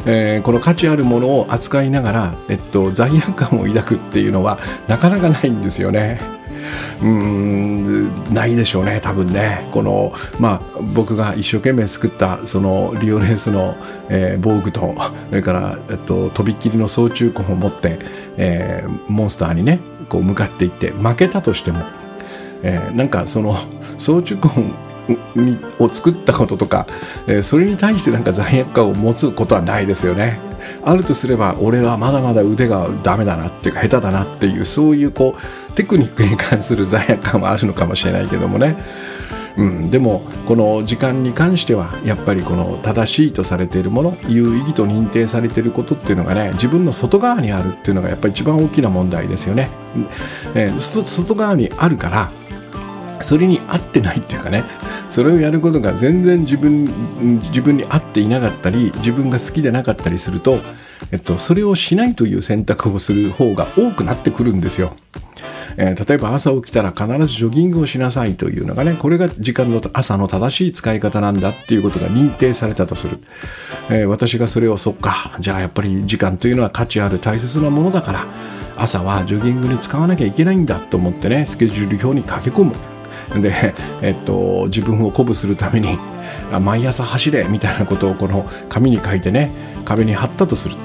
[0.07, 6.36] えー、この価値あるものを扱いながら、えっと、罪悪感を抱くっていうのはなかなかないんですよね。
[7.02, 9.68] うんないでしょうね多分ね。
[9.72, 10.61] このまあ
[10.94, 13.76] 僕が一生懸命作ったそのリオレースの、
[14.09, 14.94] えー、防具と
[15.29, 17.98] それから、えっと、とびっきりの操縦根を持って、
[18.37, 21.85] えー、モンスターにねこう向かっていって負けたとしても、
[22.62, 23.57] えー、なんかその
[23.98, 24.86] 操縦根
[25.79, 26.87] を作ったこととか、
[27.27, 30.40] えー、それに対してなんか罪悪感を持つことはないですよね。
[30.83, 38.77] あるとすれば俺はまだまだ腕がダメだなっていうか下手だなっていうそういうこうテクニックに関する罪悪感はあるのかもしれないけどもね。
[39.57, 49.71] うん、でもこの時間に関してはやっぱりこの正しいとされているもの有意義と認定されていることっていうのがね自分の外側にあるっていうのがやっぱり一番大きな問題ですよね。
[50.55, 52.31] えー、外側にあるから
[53.24, 54.64] それに合ってないっていうかね
[55.09, 56.85] それをやることが全然自分
[57.40, 60.61] 自分に合っていなかったり自分が好きでなかったりすると、
[61.12, 64.94] えっと、それをしないという選択をする方が多くなってくるんですよ。
[65.79, 73.18] えー、例えば朝起きたら必ずジョギングをしなさいというのがねこれが時間の朝の正しい使い方なんだっていうことが認定されたとする、
[73.90, 78.26] えー、私がそれをそっかじゃあやっぱり時間というのは価値ある大切なものだから
[78.76, 82.95] 朝はジョギングに使わなきゃいけないんだと思ってねスケジュール表に書き込む
[83.35, 85.99] で、えっと、自分を鼓舞するために
[86.61, 89.51] 毎朝走れみたいなことをこの紙に書いてね
[89.85, 90.77] 壁に貼ったとする。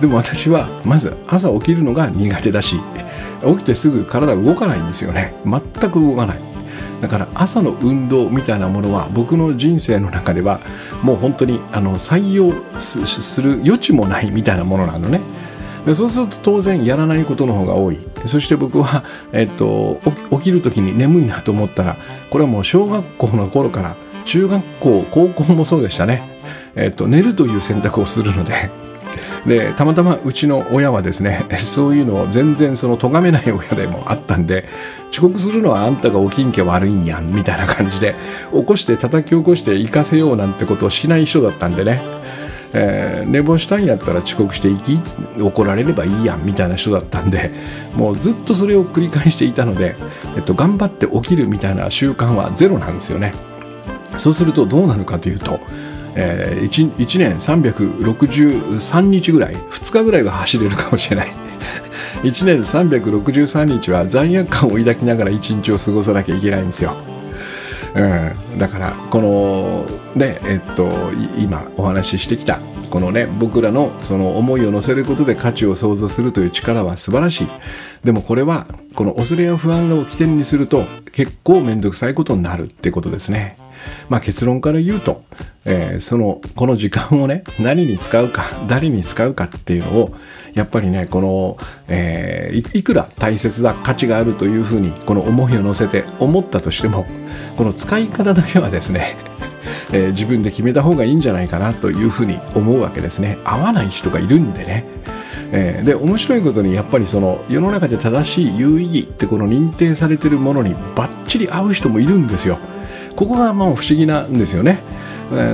[0.00, 2.76] でも私はまず朝起きるのが苦手だし
[3.44, 5.34] 起きてすぐ体動かないんですよね。
[5.44, 5.60] 全
[5.90, 6.38] く動かない。
[7.00, 10.60] だから朝の運動みたいなものは僕の人生の中では
[11.02, 15.20] もう本当にあの採用する余地もないみたいなものなのね。
[15.86, 17.98] でそうすると当然やらないことの方が多い。
[18.26, 20.00] そして僕は、えっと、
[20.32, 21.96] 起きる時に眠いなと思ったら
[22.30, 26.22] これはもう小学校の頃から中学校高校もそうでしたね、
[26.74, 28.70] えっと、寝るという選択をするので。
[29.46, 34.68] でたまたまうちの親はですねそういうのを全然その咎めない親でもあったんで
[35.10, 38.14] 遅刻するのはあんたが起きんけ悪いんやんみたいな感じで
[38.52, 42.00] 起こして叩き起こして行かせようなんてことをしない人だったんでね。
[42.72, 45.00] えー、寝坊したんやったら遅刻して行き
[45.40, 47.50] 怒られればいいやんみたいな人だったんで
[47.94, 49.96] もうずっとそれを繰り返していたので、
[50.36, 53.32] えっと、頑張って起きるみたいな習慣はゼロなんですよね。
[54.16, 55.60] そうするとどうなるかというと、
[56.14, 61.28] えー、1, 1年363日ぐらい2日ぐらいは走れるかもしれない。
[62.22, 66.96] 1年363日は罪悪感を抱きながら1日を過ごさなきゃいけないんですよ。
[67.94, 70.88] うん、だからこのねえっと
[71.36, 77.48] 今お話ししてきたこのね僕らのその思いを乗せることで価値を想像するという力は素晴らしい。
[78.04, 83.58] でもこれはこの恐れや不安を起点にすると結構面倒くさいことになるってことですね。
[84.08, 85.22] まあ結論から言うと、
[85.64, 90.14] えー、そのこの時間をね 何に使うか誰に使うかっていうのを
[90.54, 91.56] やっぱりねこの、
[91.88, 97.06] えー、いくら大切な価値があるというふうにこの思いを乗せて思ったとしても
[97.56, 99.16] この使い方だけはですね
[99.92, 103.38] えー、自分で決めた方がいいんじゃないかなというふうに思うわけですね。
[103.44, 104.84] 合わない人がいるんでね、
[105.52, 112.58] えー、で面白いことにやっぱりその世の中で正しい有意義ってこの認定されてるものにバッチリ合う人もいるんですよ。
[113.18, 114.80] ここがもう不思議なんですよね。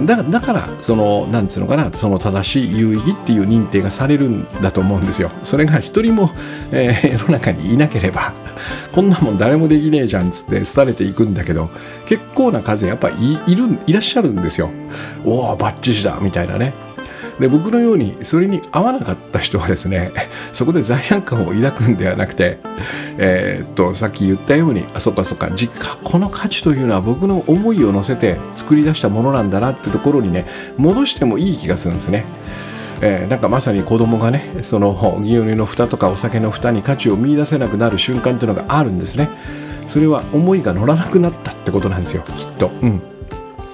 [0.06, 5.30] だだからそのなんつうのかなその正しい有意義っていう認定がされるんだと思うんですよ。
[5.42, 6.30] それが一人も、
[6.72, 8.34] えー、世の中にいなければ
[8.92, 11.70] こんなもん誰もできねえじゃんっつって廃れていくんだけど
[12.06, 13.14] 結構な数やっぱい
[13.46, 14.68] いるいらっしゃるんですよ。
[15.24, 16.83] おおバッチシだみたいなね。
[17.40, 20.12] で僕のようにそれに合わなかった人はですね
[20.52, 22.58] そこで罪悪感を抱くんではなくて、
[23.18, 32.24] えー、っとさっき言ったようにあそっかそっか実家この価値というのは僕の思いを乗せて作り出したものなんだなってところにね戻してもいい気がするんですね。
[33.00, 39.28] えー、なんかまさに子供がねその牛乳の蓋とかお酒の蓋に価値を見いだせなくなる瞬間っていうのがあるんですね。
[39.86, 42.70] それは思いが乗らなくなったってことなんですよきっと。
[42.80, 43.02] うん。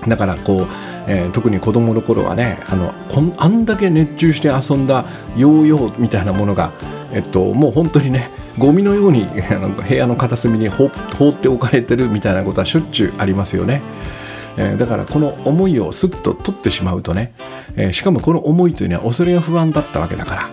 [0.09, 0.67] だからこう
[1.13, 5.05] えー、特に子供の頃はねあのこんあんだけ熱中して遊んだ
[5.37, 6.73] ヨーヨーみたいなものが、
[7.13, 13.83] えっと、もう本当にねゴミのようになんか部屋の片隅に放っておかれてるみたいなことはしょっちゅうありますよね。
[14.57, 17.33] えー、だからこの思いをスッと取ってしまうとね、
[17.77, 20.51] えー、しかもこの思いというのは恐れや不安だったわけだから、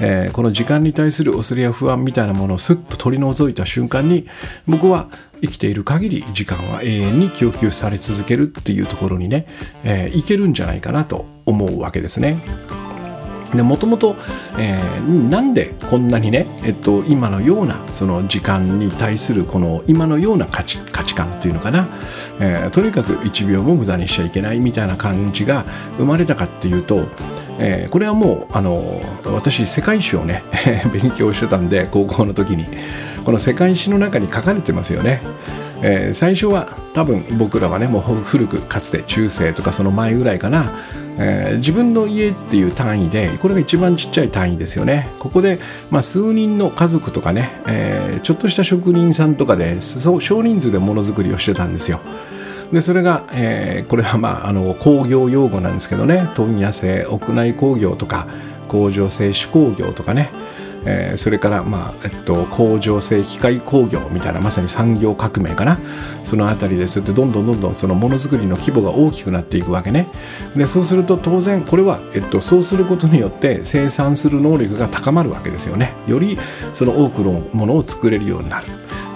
[0.00, 4.26] えー、この時間に対する恐れや不安みたいなものをスッと取り除いた瞬間に
[4.66, 5.08] 僕は
[5.42, 9.46] 生きている限り時間は永遠に供給され続けるっていうところにね、
[9.84, 12.42] えー、いけるんじゃないかなと思うわけですね。
[13.54, 14.16] でもともと、
[14.58, 21.88] えー、なんでこんなにね、えっと、今のようなその時間に対するこの今のような価値価値観というのかな、
[22.38, 25.64] えー、とにかく1秒も無駄にしちゃいけないみたいな感じが
[25.96, 27.08] 生まれたかっていうと、
[27.62, 30.42] えー、これはもうあの私世界史をね
[30.92, 32.66] 勉強してたんで高校の時に。
[33.24, 35.22] この世界史の中に書かれてますよね。
[35.82, 40.72] えー、最初は多分僕らはねもう古くかつて中世とかその前ぐらいかな。
[41.22, 45.08] えー、自分の家っていう単位でこれが一番ちっちゃい単位ですよね。
[45.18, 45.58] ここで、
[45.90, 52.00] まあ、数人の家族とかね、え、ちょっとした職人さんとかで少人数でものづくりをしてたんですよ。
[52.72, 56.30] でそれが、えー、これはまああの工業用語なんですけどね。
[56.34, 58.28] 問屋製屋内工業とか
[58.68, 60.30] 工場製手工業とかね。
[60.84, 65.78] えー、それから、まあえっと、工場製機械工業みたいなまさに産業革命かな。
[66.24, 67.00] その辺りです。
[67.00, 70.08] ってどんどんどんどんそのものづくりの規模が大きくなっていくわけね。
[70.56, 75.92] でそうすると当然これは、えっと、そうすることによって生産する能力が高まるわけですよね。
[76.06, 76.38] より
[76.72, 78.66] その多くのものを作れるようになる。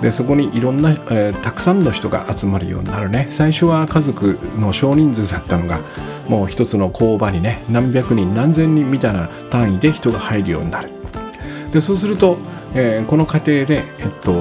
[0.04, 5.80] でそこにいろんな、えー、たくさんの人が集まるようになるね最初は家族の少人数だったのが
[6.28, 10.90] もう一つの工場にね何百人何千人みたいな単位で人が入るようになる
[11.72, 12.36] でそうすると、
[12.74, 13.82] えー、この過程で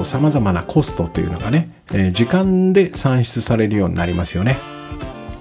[0.04, 4.58] さまざまなコストというのがね、えー、時間で算出されるようになりますよね。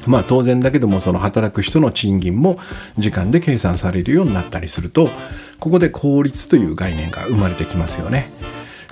[0.08, 2.60] まあ当然だけどもその働く人の賃金も
[2.98, 5.10] 時間で計算されるようになったりすると
[5.60, 8.30] ここで効率という概念が生まれてきますよね。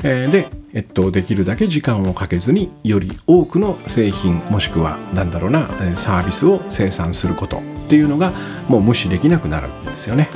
[0.03, 8.31] えー、で、えっと、できるだけ時間をかけずにより多くの製品もしくは何だろうなサービスを生産することっていうのが
[8.67, 10.29] もう無視できなくなるんですよね。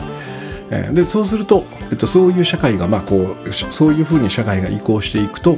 [0.93, 5.57] でそうすると、えっと、そういう社会が、まあ、こうそういうふうに社会が移行していくと、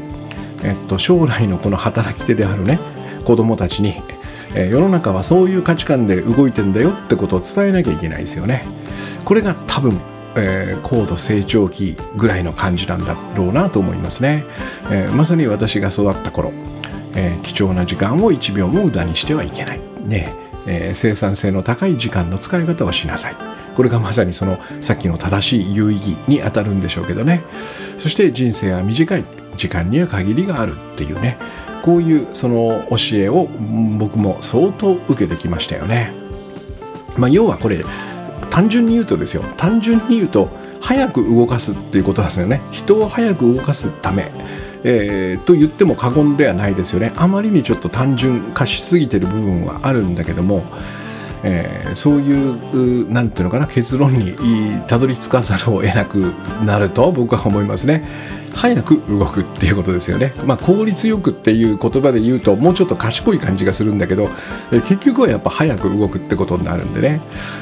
[0.63, 2.80] えっと、将来のこの働き手であるね
[3.24, 4.02] 子供たちに、
[4.54, 8.65] え世の中はそういう価値観で動いてんだよってことを伝えなきゃいけないですよね。
[9.26, 10.00] これが多分
[10.38, 14.45] えー、高度成長期ぐらいの感じなんだろうなと思いますね、
[14.91, 16.52] えー、まさに私が育った頃、
[17.15, 20.34] えー、貴重な時間を1秒も無駄にしてはいけない、ね
[20.69, 23.38] え生産性の高い時間の使い方をしなさい。
[23.76, 27.41] これがまさにそのさっきの正しい有意義にあたるんでしょうけどね。
[27.97, 29.23] そして人生は短い
[29.56, 31.38] 時間には限りがあるっていうね。
[31.84, 33.47] こういうその教えを
[33.97, 36.12] 僕も相当受けてきましたよね。
[37.17, 37.84] まあ、要はこれ
[38.58, 40.50] 単純に言うとですよ単純に言うと
[40.82, 44.32] 早く動かすっていうことですよね人を早く動かすため、
[44.84, 50.63] えー、と言っても過言ではないですよねあまりにちょっと単純化しすぎてる部分はあるんだけども
[51.43, 54.36] えー、そういう何て言うのかな結論に
[54.88, 56.34] たどり着かざるを得なく
[56.65, 58.04] なると僕は思いますね。
[58.58, 60.34] 早く動くっていうことですよね。
[60.46, 64.30] まあ、効率よくっていう言葉で言うともうちょっと賢い感じがするんだけど、
[64.72, 67.22] 結局はやっぱ早く動くってことになるんでね、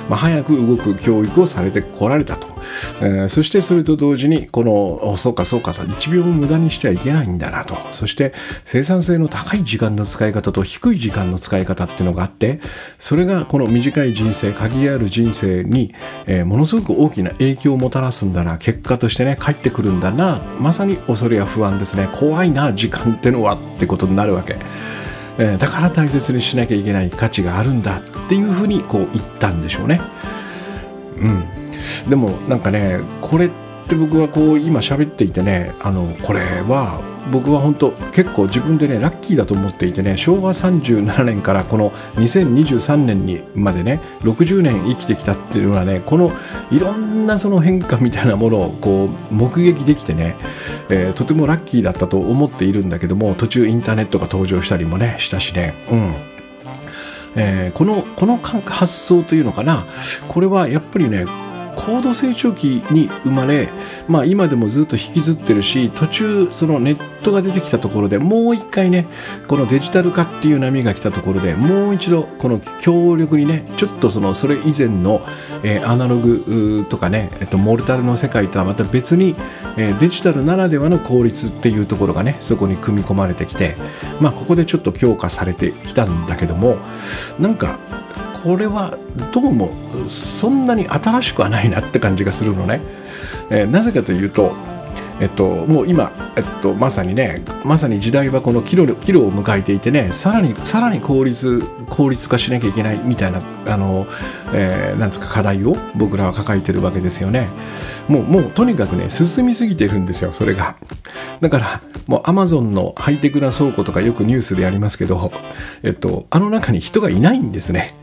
[0.10, 2.55] まあ、早く動く教育をされてこられたと。
[3.01, 8.34] えー、そしてそれと同時にこのそうかそうかと1秒も無駄にしてはいけないんだなとそして
[8.65, 12.60] 生産性の高い時間の使い方と低い時間の使い方っていうのがあって
[12.99, 15.93] それがこの短い人生限りある人生に、
[16.25, 24.58] えー、ものすごく大きな影響をもたらすんだな結果としてね帰ってくるんだなまさに恐れや不安ですね怖いな時間ってのはってことになるわけ。
[25.38, 30.00] えー、だから大切にしなきゃいけない価値があるんだっていうふうにこう言ったんでしょうね。
[31.17, 37.00] うん、でもなんかねこれって僕はこう今喋っていてねあのこれは
[37.32, 46.32] 僕は本当結構自分でねラッキーだと思っていてね昭和37年からこの2023年にまでね60年生きてきたっていうのはねこの
[46.71, 50.36] いろんなその変化みたいなものをこう目撃できてね、
[50.89, 56.36] えー、とてもラッキーだったと思っているんだけども途中インターネットが登場したりもねしたしねうん。
[57.38, 59.86] えー、このこの発想というのかな
[60.30, 61.26] これはやっぱりね
[61.75, 63.69] 高度成長期に生まれ、
[64.07, 69.07] まあ、今でもずっと引きずってるし途中そのネットが出てきたところでもう一回ね
[69.47, 75.21] このデジタル化っていう波が来たところでもう一度この強力にねちょっとそのそれ以前の、
[75.63, 79.35] えー、アナログとかね、えっと、モルタルの世界とはまた別に、
[79.77, 83.76] えー、デジタルならではの効率っていうところがねそこに組み込まれてきて
[84.21, 86.78] まあここでちょっと強化されてきたんだけども
[87.39, 87.80] なんか
[88.46, 88.96] これは
[89.34, 89.72] どうも
[90.08, 92.80] そんなに新しくはないなって感じがするのね、
[93.50, 94.54] えー、なぜかというと
[95.20, 104.08] えっと、もう今、えっと、まさにねまさに時代はこの岐路岐路を迎えていてねさらにさらに効率効率化しなきゃいけないみたいなあの、
[104.54, 107.48] えー、なんつうか課題を僕らは抱えてるわけですよね。
[108.10, 110.76] もうもうとにかくね進みすぎてるんですよそれが。
[111.39, 115.32] だからもうアマゾンのハイテクな倉庫とかよくニュースでやりますけど、
[115.82, 117.93] えっと、あの中に人がいないんですね。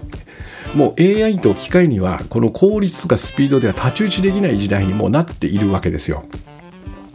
[0.74, 6.24] もう AI と機械にはこの効率とかスピードでは太刀打ちできない時代にもなっているわけですよ。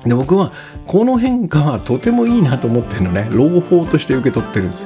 [0.05, 0.51] で僕は
[0.85, 3.27] この変化はとてもいいなと思ってるのね。
[3.31, 4.85] 朗報として受け取ってるんです。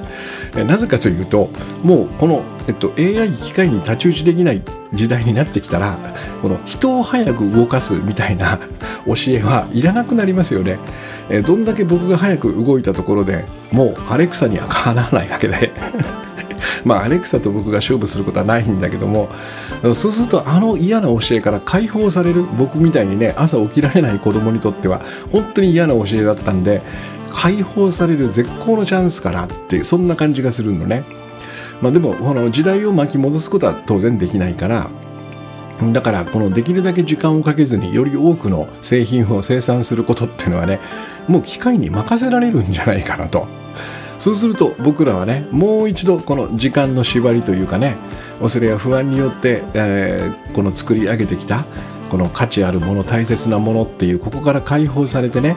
[0.65, 1.49] なぜかというと
[1.83, 4.63] もうこの、えっと、AI 機械に太刀打ちできない
[4.93, 5.97] 時代になってきたら
[6.41, 8.59] この人を早く動かすみたいな
[9.05, 10.79] 教えはいらなくなりますよね。
[11.29, 15.71] えどんだけ僕が早く動いたところでもうアレクサにはかなわないわけで。
[16.85, 19.29] まあアレクサと僕が勝負することはないんだけども
[19.95, 25.01] そうするとあの嫌な教えから解放される僕みたいにね朝起きられない子供にとっては
[25.31, 26.81] 本当に嫌な教えだったんで
[27.31, 31.03] 解放される絶好のチャンスかなってそんな感じがするのね。
[31.81, 34.87] まあ、でもこの時代を巻き戻すことは当然できないから
[35.91, 40.79] だからこのできるだけ時間をかけずにより多くの製品を生産することっていうのはね
[41.27, 43.47] もう機械に任せられるんじゃないかなと
[44.21, 47.97] そうすると僕らはねもう一度この時間の縛りというかね
[48.39, 51.65] 恐れや不安によって、えー、この作り上げてきた
[52.11, 55.55] この価値あるもの大切なものっていうここから解放されてね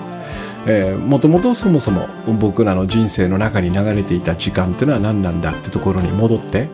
[1.07, 2.09] もともとそもそも
[2.41, 6.71] 僕らの人生の中に流れていた時間っていうのは何なんだってところに戻って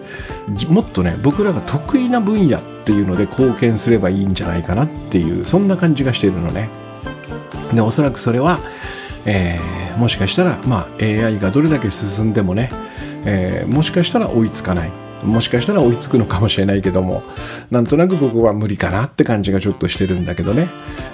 [0.68, 6.70] もっとね僕らが得意な分野っていうので貢献すればいいんじゃないかなっていうそんな感じがしているのね。
[7.74, 8.58] でおそらくそれは、
[9.26, 12.70] えーもしかしたら、まあ、AI がどれだけ進んでもね、
[13.26, 14.90] えー、もしかしたら追いつかない。
[15.22, 17.22] もしかしたら追いつくのかもしれないけども
[17.70, 20.70] なんとなく僕は無理かなって感じがちょっとしてるんだけどね、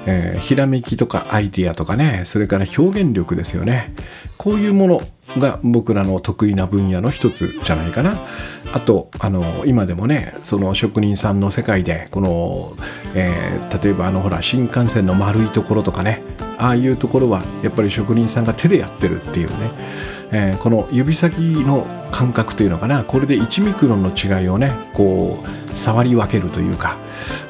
[0.06, 3.92] えー、ひらめきとかアイディアとかねそれから表現力ですよね。
[4.38, 5.00] こういうもの
[5.40, 8.24] が僕らの得意な分野の一つじゃないかな。
[8.72, 12.76] あとあの今でもねその職人さんの世界でこの、
[13.16, 16.22] えー、例えばあのほら新幹線の丸いところとかね。
[16.58, 19.70] ああいうところはやっぱり職人さんが手でやってるっていうね、
[20.32, 23.04] えー、この指先の感覚というのかな。
[23.04, 26.96] これで1ミクロンの違いをねこう触り分けるというか。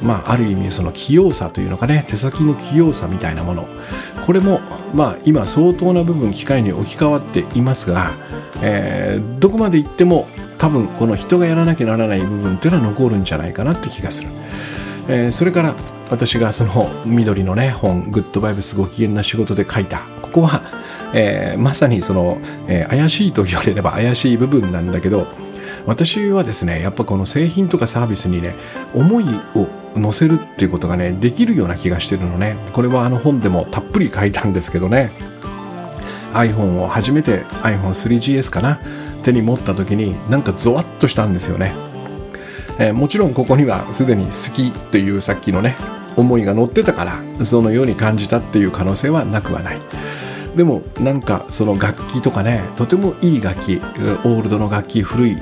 [0.01, 2.05] まあある意味その器用さというのかね。
[2.09, 3.69] 手先の器用さみたいなもの。
[4.25, 4.61] これも
[4.95, 8.15] まあ今相当な部分機械に置き換わっていますが、
[8.63, 10.29] えー、どこまでいっても
[10.59, 14.29] 多分この人がやらなきゃならない部分っていうのは残るんじゃないかなって気がする。
[15.09, 15.75] えー、それから
[16.11, 20.03] 私がその緑のね本「グッドバイブスご機嫌な仕事」で書いた。
[20.23, 20.63] ここは、
[21.15, 22.39] えー、まさにその、
[22.69, 25.29] えー、怪しいと言われれば怪しい部分なんだけど
[25.87, 28.55] 私はですねやっぱこの製品とかサービスにね
[28.93, 32.57] 思いを乗せるっていうことがねできるような気がしてるのね。
[32.73, 35.11] これはあの本でもたっぷり書いたんですけどね。
[36.35, 38.79] iPhone を初めて iPhone3GS かな？
[39.23, 41.75] 手に持った時になんかゾワッとしたんですよね。
[42.79, 45.77] えー、もちろんここにはすでに好きというさっきのね
[46.17, 49.81] 思いが乗ってたからそのように感じたっていう可能性はなくはない。
[50.57, 55.37] でもなんかその楽器とかねとてもいい楽器オールドの楽器古い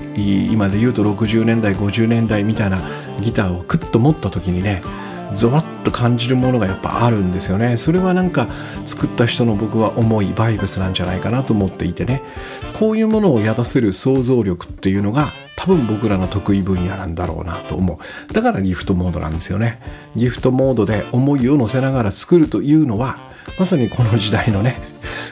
[0.53, 2.81] 今で言うと60年代50年代みたいな
[3.21, 4.83] ギターをクッと持った時にね
[5.33, 7.77] ゾワッと感じるものがやっぱあるんですよね。
[7.77, 8.49] それはなんか
[8.87, 12.21] 作った人の僕は思いバイブスなんじゃないかなと思っていてね。
[12.79, 17.99] こういうものを宿せる想像力っていうのが多分僕らの得意分野なんだろうなと思
[18.31, 18.33] う。
[18.33, 19.81] だからギフトモードなんですよね。
[20.17, 23.19] ギフトモードで思いを乗せながら作るというのは
[23.59, 24.81] まさにこの時代のね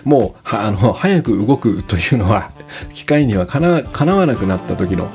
[0.05, 2.51] もうあの早く動くというのは
[2.91, 5.11] 機械にはかなかなわなくなった時の、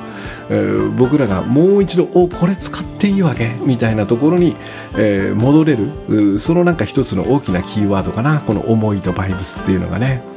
[0.49, 4.55] えー、僕らがもう一度おこれ使っていいわけみたいなところに、
[4.97, 8.41] えー、戻れるそのなんか一つの大きなキーワードかな。
[8.41, 10.36] この思いとバイブスっていうのがね。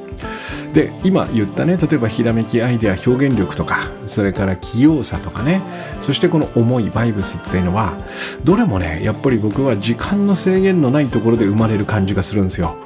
[0.72, 5.62] で今言ったね例えばひらめきアイデア表現力とかそれから器用さとかね
[6.00, 7.96] そしてこの思いバイブスっていうのは
[8.44, 12.76] どれもねやっぱり僕は時間の制限のないところで生まれる感じがするんですよ。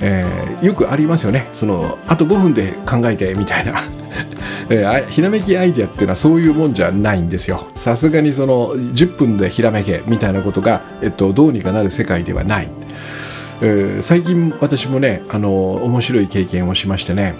[0.00, 1.48] えー、よくありますよね。
[1.52, 3.80] そのあと5分で考えてみたいな。
[4.70, 7.68] えー、ひらめきアイデアっていうのはそういうもんじゃないんですよ。
[7.74, 12.68] さすがにその10分でひらめけみたいなことが、えっと、どうにかなる世界ではない、
[14.02, 17.34] 最近私もねあの面白い経験をしましてね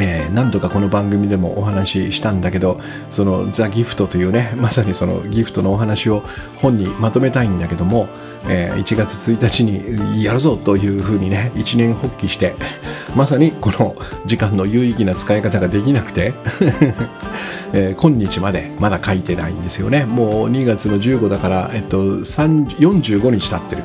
[0.00, 2.80] えー、何度かこの番組でもお話ししたんだけど
[3.10, 6.22] そのザ・ギフトというね まさにそのギフトのお話を
[6.56, 8.08] 本にまとめたいんだけども、
[8.48, 12.54] えー、1月1日にやるぞというふうにね一年発起して
[13.16, 16.32] まさにこの時間の有意義な使い方ができなくて
[17.74, 23.82] えー、今日までまだ書いてないんですよねもう2月の15だから、えっと、45日経ってる。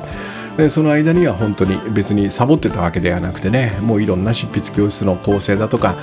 [0.57, 5.95] でその間には本当に別にサボってたわけではなくてねもういろんな執筆教室の構成だとか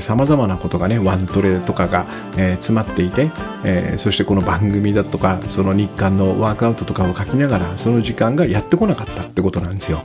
[0.00, 3.32] さまざまなことがねワントレとかが、えー、詰まっていて、
[3.64, 10.04] えー、そしてこの番組だとかその日韓のワークアウトとかを書きながらその時間がやってこなかったってことなんですよ。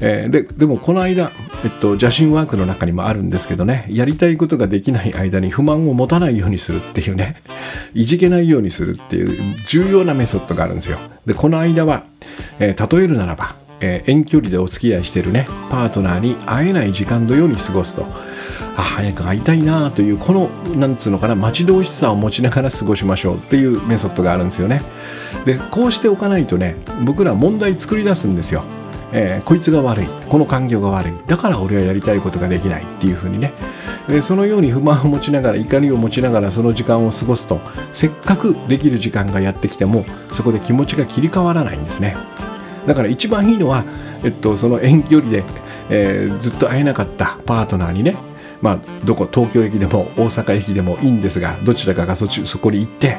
[0.00, 1.30] えー、ででもこの間、
[1.64, 7.36] えっと、邪神ワークの中にもあるんですけどねやりたいことができない間に不満を持たないようにするっていうね
[7.94, 10.98] いじけないようにするっていう重要なメソッドがあるんですよ。
[11.26, 12.04] でこの間は、
[12.58, 18.06] えー、例えるならば、えー、遠距離でお付き合いしてるねパートナーに会えない時間のように過ごすと。
[18.76, 24.82] あ早く会いたいなというこのなんつうのかな待ち遠しさを持ちながら過ごしましょうっていうメソッドがあるんですよね。
[25.44, 28.64] でこうしておかないとね僕ら問題作り出すんですよ。
[29.16, 30.06] えー、こいつが悪い。
[30.28, 31.12] この環境が悪い。
[31.26, 33.54] だから俺はやりたいことができないっていうふうにね。
[34.08, 37.60] でそのように不満を持ちながら怒りを持ちながらその時間を過ごすと
[37.92, 42.16] せっかくできる時間がやってきてもそこで気持ちが切り替わらないんですね。
[42.86, 43.84] だから一番いいのは、
[44.24, 45.44] えっと、その遠距離で、
[45.88, 48.16] えー、ずっと会えなかったパートナーにね
[48.60, 53.18] まあ、どこ東京駅でも大阪駅でもいいんですがどちらかがそっちそこに行って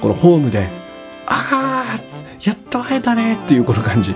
[0.00, 0.70] このホームで
[1.26, 2.13] 「ああ
[2.44, 4.14] やっと会えたねっていうこの感じ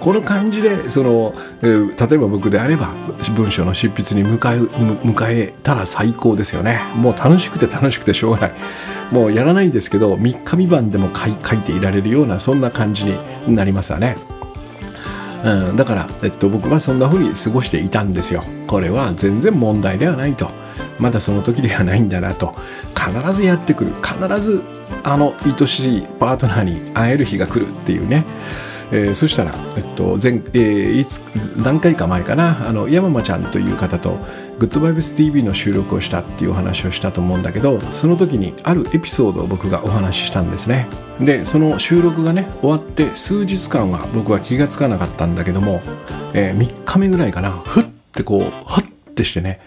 [0.00, 2.88] この感じでその、えー、例えば僕であれば
[3.36, 8.54] 文章の執筆に向かえ迎えたら最高ですよねもう楽しくて楽しくてしょうがない
[9.12, 14.16] もうやらないんですけど3日3晩でも書いていられるようなそんな感じになりますわね
[15.44, 18.42] うん、だから、えっと、僕はそんな風に過ごしていたんですよ。
[18.66, 20.50] これは全然問題ではないと。
[20.98, 22.54] まだその時ではないんだなと。
[22.94, 23.92] 必ずやってくる。
[24.02, 24.62] 必ず
[25.04, 28.24] あの愛しいパートナーに会える日が来るっていうね。
[28.90, 31.18] えー、そしたら、えっと前えー、いつ
[31.56, 34.18] 何回か前かなあの山間ちゃんという方と
[34.58, 40.88] グッドバイブス TV の収録をしたっていうお話をしたと思うんだけどその時にあるエピソードを僕がお話ししたんですね
[41.20, 45.80] でその収録がね終わって数日間は僕は気がつかなかったんだけども、
[46.32, 48.84] えー、3日目ぐらいかなふってこうふっ
[49.14, 49.60] てしてね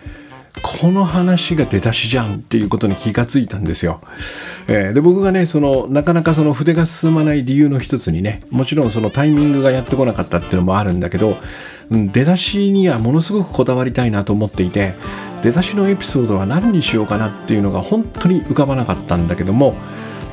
[0.62, 4.02] この話が出だしじゃんっていうことに気がついたんですよ。
[4.68, 11.38] えー、で僕がねそのなかなかその筆が進まない理由の一つにねもちろんそのタイミングがやってこなかったっていうのもあるんだけど、
[11.90, 14.94] うん、出だしにはものすごくこだわりたいなと思っていて
[15.42, 19.76] 出だしのエピソードは何にしようかなっていうのが本当に浮かばなかったんだけども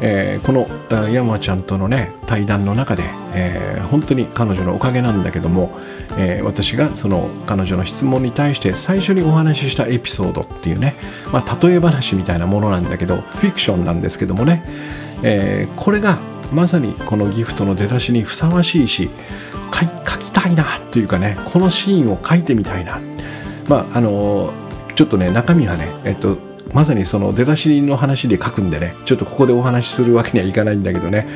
[0.01, 5.77] えー、この山ちゃんとのね対談の中で、えー、本当に彼女のおかげなんだけども、
[6.17, 10.95] えー、私がその彼女の質問に対して最初にお話ししたエピソードっていうね、
[11.33, 14.65] まあ、例え話みたいなものなんだけどフィクションなんですけどもね、
[15.23, 16.19] えー、これが
[16.53, 19.11] まさにこのギフトの出だしにふさわしいし
[20.05, 23.01] 書きたいなというかねこのシーンを書いてみたいな。
[23.69, 24.53] まああの
[24.95, 26.39] ちょっとね中身はねえっと
[26.73, 31.27] まさにその出だしの話で書くんでねちょっとここでお話しするわけにはいかないんだけどね、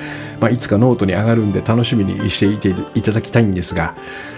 [0.40, 3.94] まあ、いつかノートに上がるんで楽しみにしていていただきたいんですが、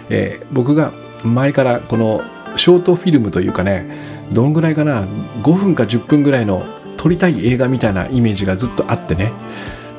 [0.09, 0.93] えー、僕が
[1.25, 2.23] 前からこの
[2.57, 3.91] ショートフィルムというかね
[4.33, 5.07] どんぐらいかな
[5.43, 6.65] 5分か10分ぐらいの
[6.97, 9.33] 撮りたい映画みたいなイメージがずっとあってね。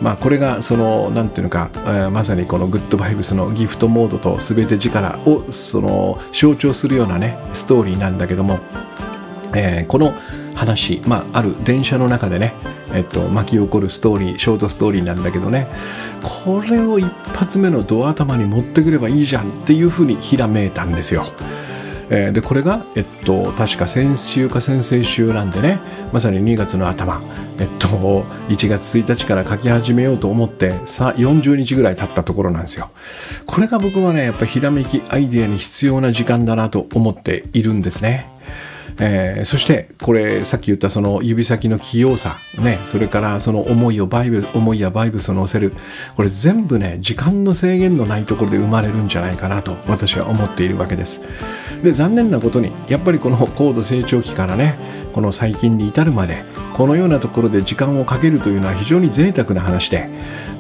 [0.02, 8.60] まあこれがその何ていうのか、えー、まさにこのグッドバイブスのギフトモードと全て力をその象徴するようなねストーリーなんだけども、
[9.56, 10.14] えー、この
[10.56, 12.54] 話、まあ、ある電車の中でね、
[12.94, 15.68] えっと、巻き起こるストーリーショートストーリーなんだけどね
[16.46, 21.26] これを一発目のドア頭に持ってくればいいじゃんっていうふうにひらめいたんですよ。
[22.10, 25.80] えー、でこれが、えっと、確か先週か先々週なんでね
[26.14, 27.22] まさに2月の頭、
[27.58, 27.88] えっと、
[28.50, 32.92] 1月1日から書き始めようと思ってさ40日ぐらい経ったところなんですよ。
[33.46, 38.35] これが僕はねやっぱひらめきアイデアに必要な時間だなと思っているんですね。
[39.00, 45.74] えー、そしてこれさっき言ったその指先の器用さ、ね、それからその思いをバイブ思いやバイブスを乗せる
[46.16, 51.22] これ全部ね時間の制限のないところで生まれるんじゃないかなと私は思っているわけです。
[51.84, 54.78] で残念なことにやっぱりこの高度成長期からね
[55.14, 56.44] この最近に至るまで
[56.74, 60.10] このようなところで時間をかけるというのは非常に贅沢な話で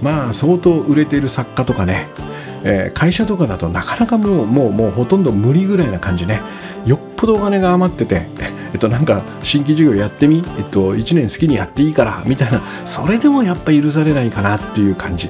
[0.02, 2.08] まあ相当売れている作家とかね
[2.68, 6.42] えー、会社とかだとなかなかもうもうもうほとんど無理ぐらいな感じね。
[6.84, 8.28] よっぽどお金が余ってて、
[8.74, 15.30] えっと、なんか新規事業やってみ、えっと、1年好きにやっていいからみたいなそれでもやっぱ許されないかなっていう感じ、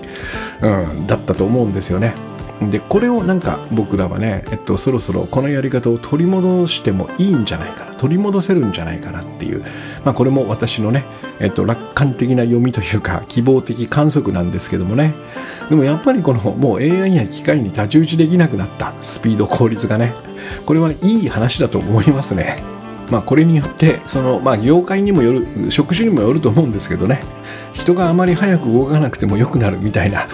[0.62, 2.16] うん、だったと思うんですよね。
[2.62, 9.64] でこれをなんか僕らはね、えっと、そろそろこのやり方を取り戻してもいいんじゃないかな取り戻せるんじゃないかなっていう、
[10.04, 11.04] まあ、これも私のね、
[11.40, 15.14] えっと、楽観的な読みというか希望的観測なんですけどもね
[15.70, 20.14] でもやっぱりこのもう AI や機械に太刀打ちできなくなったスピード効率がね
[20.66, 22.75] これはいい話だと思いますね。
[23.12, 27.22] まあ、これによってその、まあ、業界にもよる職種にもよると思うんですけどね
[27.74, 30.28] 人があまり早く動かなくても良くなるみたいな、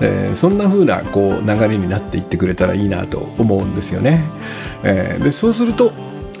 [0.00, 4.24] えー、そんな風なこう流れになっていってくれたらいいなと思うんですよね。
[4.82, 5.92] えー、でそうすると、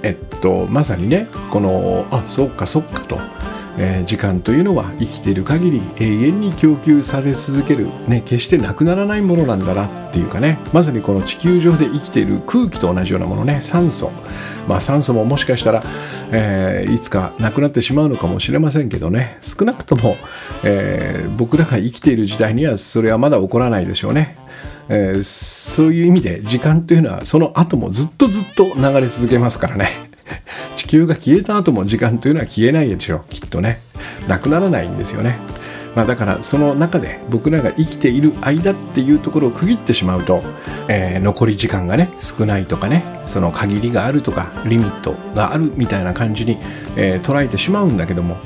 [0.02, 3.39] えっと、まさにねこのあそっかそっかと。
[3.78, 10.58] えー、時間というのは生きている限り永遠に供給され続ける、ね、決してなくならないものなんだなっていうかね。
[10.72, 13.60] まさにこの地球上で生きている空気と同じようなものね。
[13.60, 14.10] 酸素。
[14.68, 15.82] まあ酸素ももしかしたら、
[16.32, 19.38] えー、いつかなくなってしまうのかもしれませんけどね。
[19.40, 20.16] 少なくとも、
[20.62, 24.36] えー、僕らが生きている時代にはそれはまだ起こらないでしょうね。
[24.88, 30.09] えー、そういう意味で時間というのはその後もずっとずっと流れ続けますからね。
[30.76, 33.24] 地球が消えた後も時間というのは消えないでしょう。
[33.28, 33.80] きっとね。
[34.28, 35.38] なくならないんですよね。
[35.94, 40.42] まあ、だからその中で僕らが生きている間っていうところを区切ってしまうと、
[40.88, 46.58] えー、残り時間がね少ないとかねその限りがあるとかリミットがあるみたいな感じに、
[46.96, 48.36] えー、捉えてしまうんだけども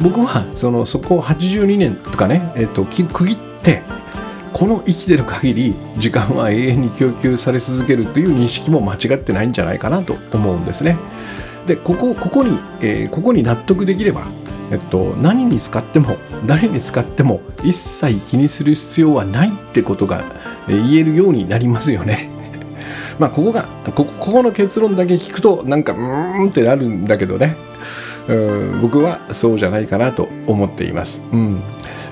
[0.00, 3.82] 僕はそのそこを82年とかね、えーと、区切って
[4.52, 10.96] この生きてる限り時間は永遠に供給され続けるという認識も間違ってないんじゃないかなと思うんですね。
[11.66, 14.28] でここここに、えー、ここに納得できれば、
[14.70, 20.24] えっと、何に使っても誰に使っても一切気にする必要はないってことが
[20.68, 22.30] 言えるようになりますよね。
[23.18, 27.56] まあここがここここの結論だけ聞くとなんかうーんってなるんだけどね
[28.28, 28.34] う
[28.76, 31.20] ん僕はそうじゃないかなと思っています。
[31.32, 31.60] うん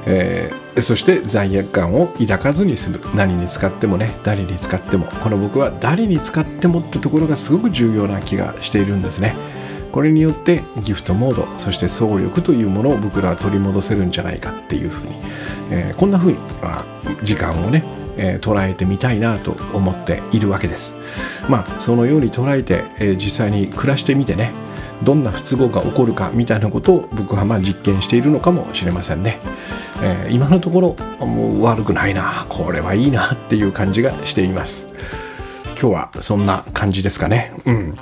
[0.07, 3.01] えー、そして罪悪感を抱かずに済む。
[3.15, 5.07] 何に使ってもね誰に使っても。
[5.07, 9.35] この僕は誰に使ってもってところがすごく重要な気がしているんですね。
[9.93, 15.13] これによってギフトモードそして総力というものを僕らは取り戻せるんじゃないかっていうふうに、
[15.71, 16.85] えー、こんなふうに、まあ、
[17.23, 17.85] 時間をね
[18.17, 20.97] えー、捉えてみたいなと思っているわけです。
[21.49, 24.53] まあそのように捉えて、え、実際に暮らしてみてね
[25.05, 29.41] どんな不都合が起こるかみたいなことを僕はまあ実験しているのかもしれませんね、
[30.03, 30.97] えー、今のところ
[31.27, 34.87] もう悪くないなこれはいいなっていう感じがしています。
[35.79, 37.53] 今日はそんな感じですかね。
[37.65, 37.99] うん。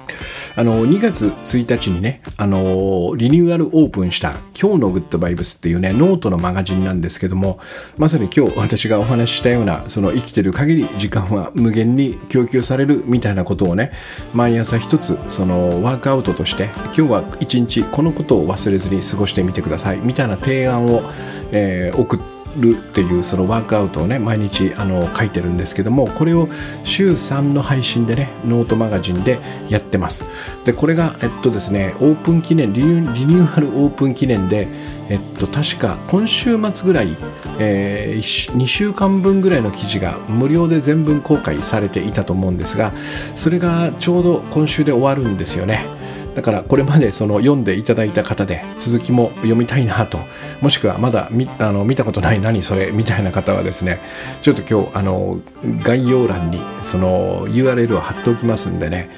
[0.54, 7.58] あの、2月1日にね、あの、リニューアルオープンした今日のグッドバイブスっていうね、ノートのマガジンなんですけども、
[7.96, 13.92] まさに今日私がお話ししたような、その生きてる限り時間は無限に供給されるみたいなことをね、
[14.34, 21.02] 毎朝一つ、そのワークアウトとして、今日は一日このことを忘れずに過ごしてみてください、みたいな提案を、
[21.50, 26.48] えー、送って、るっていうそのワークアウトをね毎日あの書いてるんですけどもこれを
[26.84, 29.38] 週3の配信でねノートマガジンで
[29.68, 30.24] やってます。
[30.64, 34.68] でこれがえっとですねオープン記念リニューアルオープン記念で
[35.08, 37.16] えっと確か今週末ぐらい、
[37.58, 42.92] えー、2週間分ぐらいの記事が無料で全文公開されていたと思うんですが
[43.36, 46.01] それがちょうど今週で終わるんですよね。
[46.34, 50.18] だからこれまでその読んでいただいた方で続きも読みたいなと。
[50.60, 54.00] もしくはまだ見あの見たことない何それみたいな方はですね
[54.42, 55.40] ちょっと今日あの
[55.82, 59.10] 概要欄にその URL を貼っておきますんでね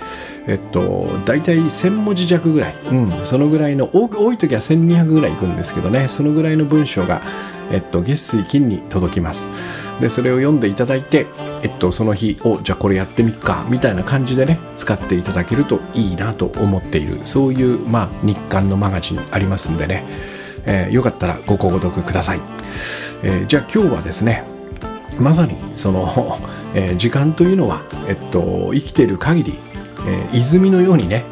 [0.47, 6.09] えっと大体1000文字弱ぐらい、うん、そのぐらいの多い時は1200ぐらいいくんですけどね。
[6.09, 7.23] そのぐらいの文章が
[7.71, 9.49] えっと、月水金に届きます。
[10.01, 11.27] で、それを読んでいただいて、
[11.63, 20.05] えっと、その日を、じゃあこれやってみっか、みたいな感じでね、使っていただけるといいなと思っている、そういう、まあ、日刊のマガジンありますんでね、
[20.67, 22.41] えー、よかったらご購読ください。
[23.23, 24.45] えー、じゃあ今日はですね、
[25.19, 26.39] まさにその、
[26.75, 29.59] えー、時間というのは、えっと、生きている限り
[30.07, 31.25] えー、泉のようにね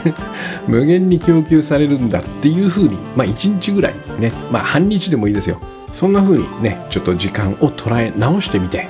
[0.66, 5.60] 無限に供給されるんだっていうふうにまあ一日ぐらいねまあ半日でもいいですよ
[5.92, 8.88] そんなふうにねちょっと時間を捉え直してみて、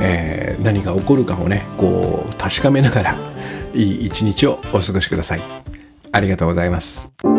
[0.00, 3.18] えー、何が起こるかをねこう確かめながら
[3.74, 5.42] いい一日をお過ごしください
[6.12, 7.33] ありがとうございます。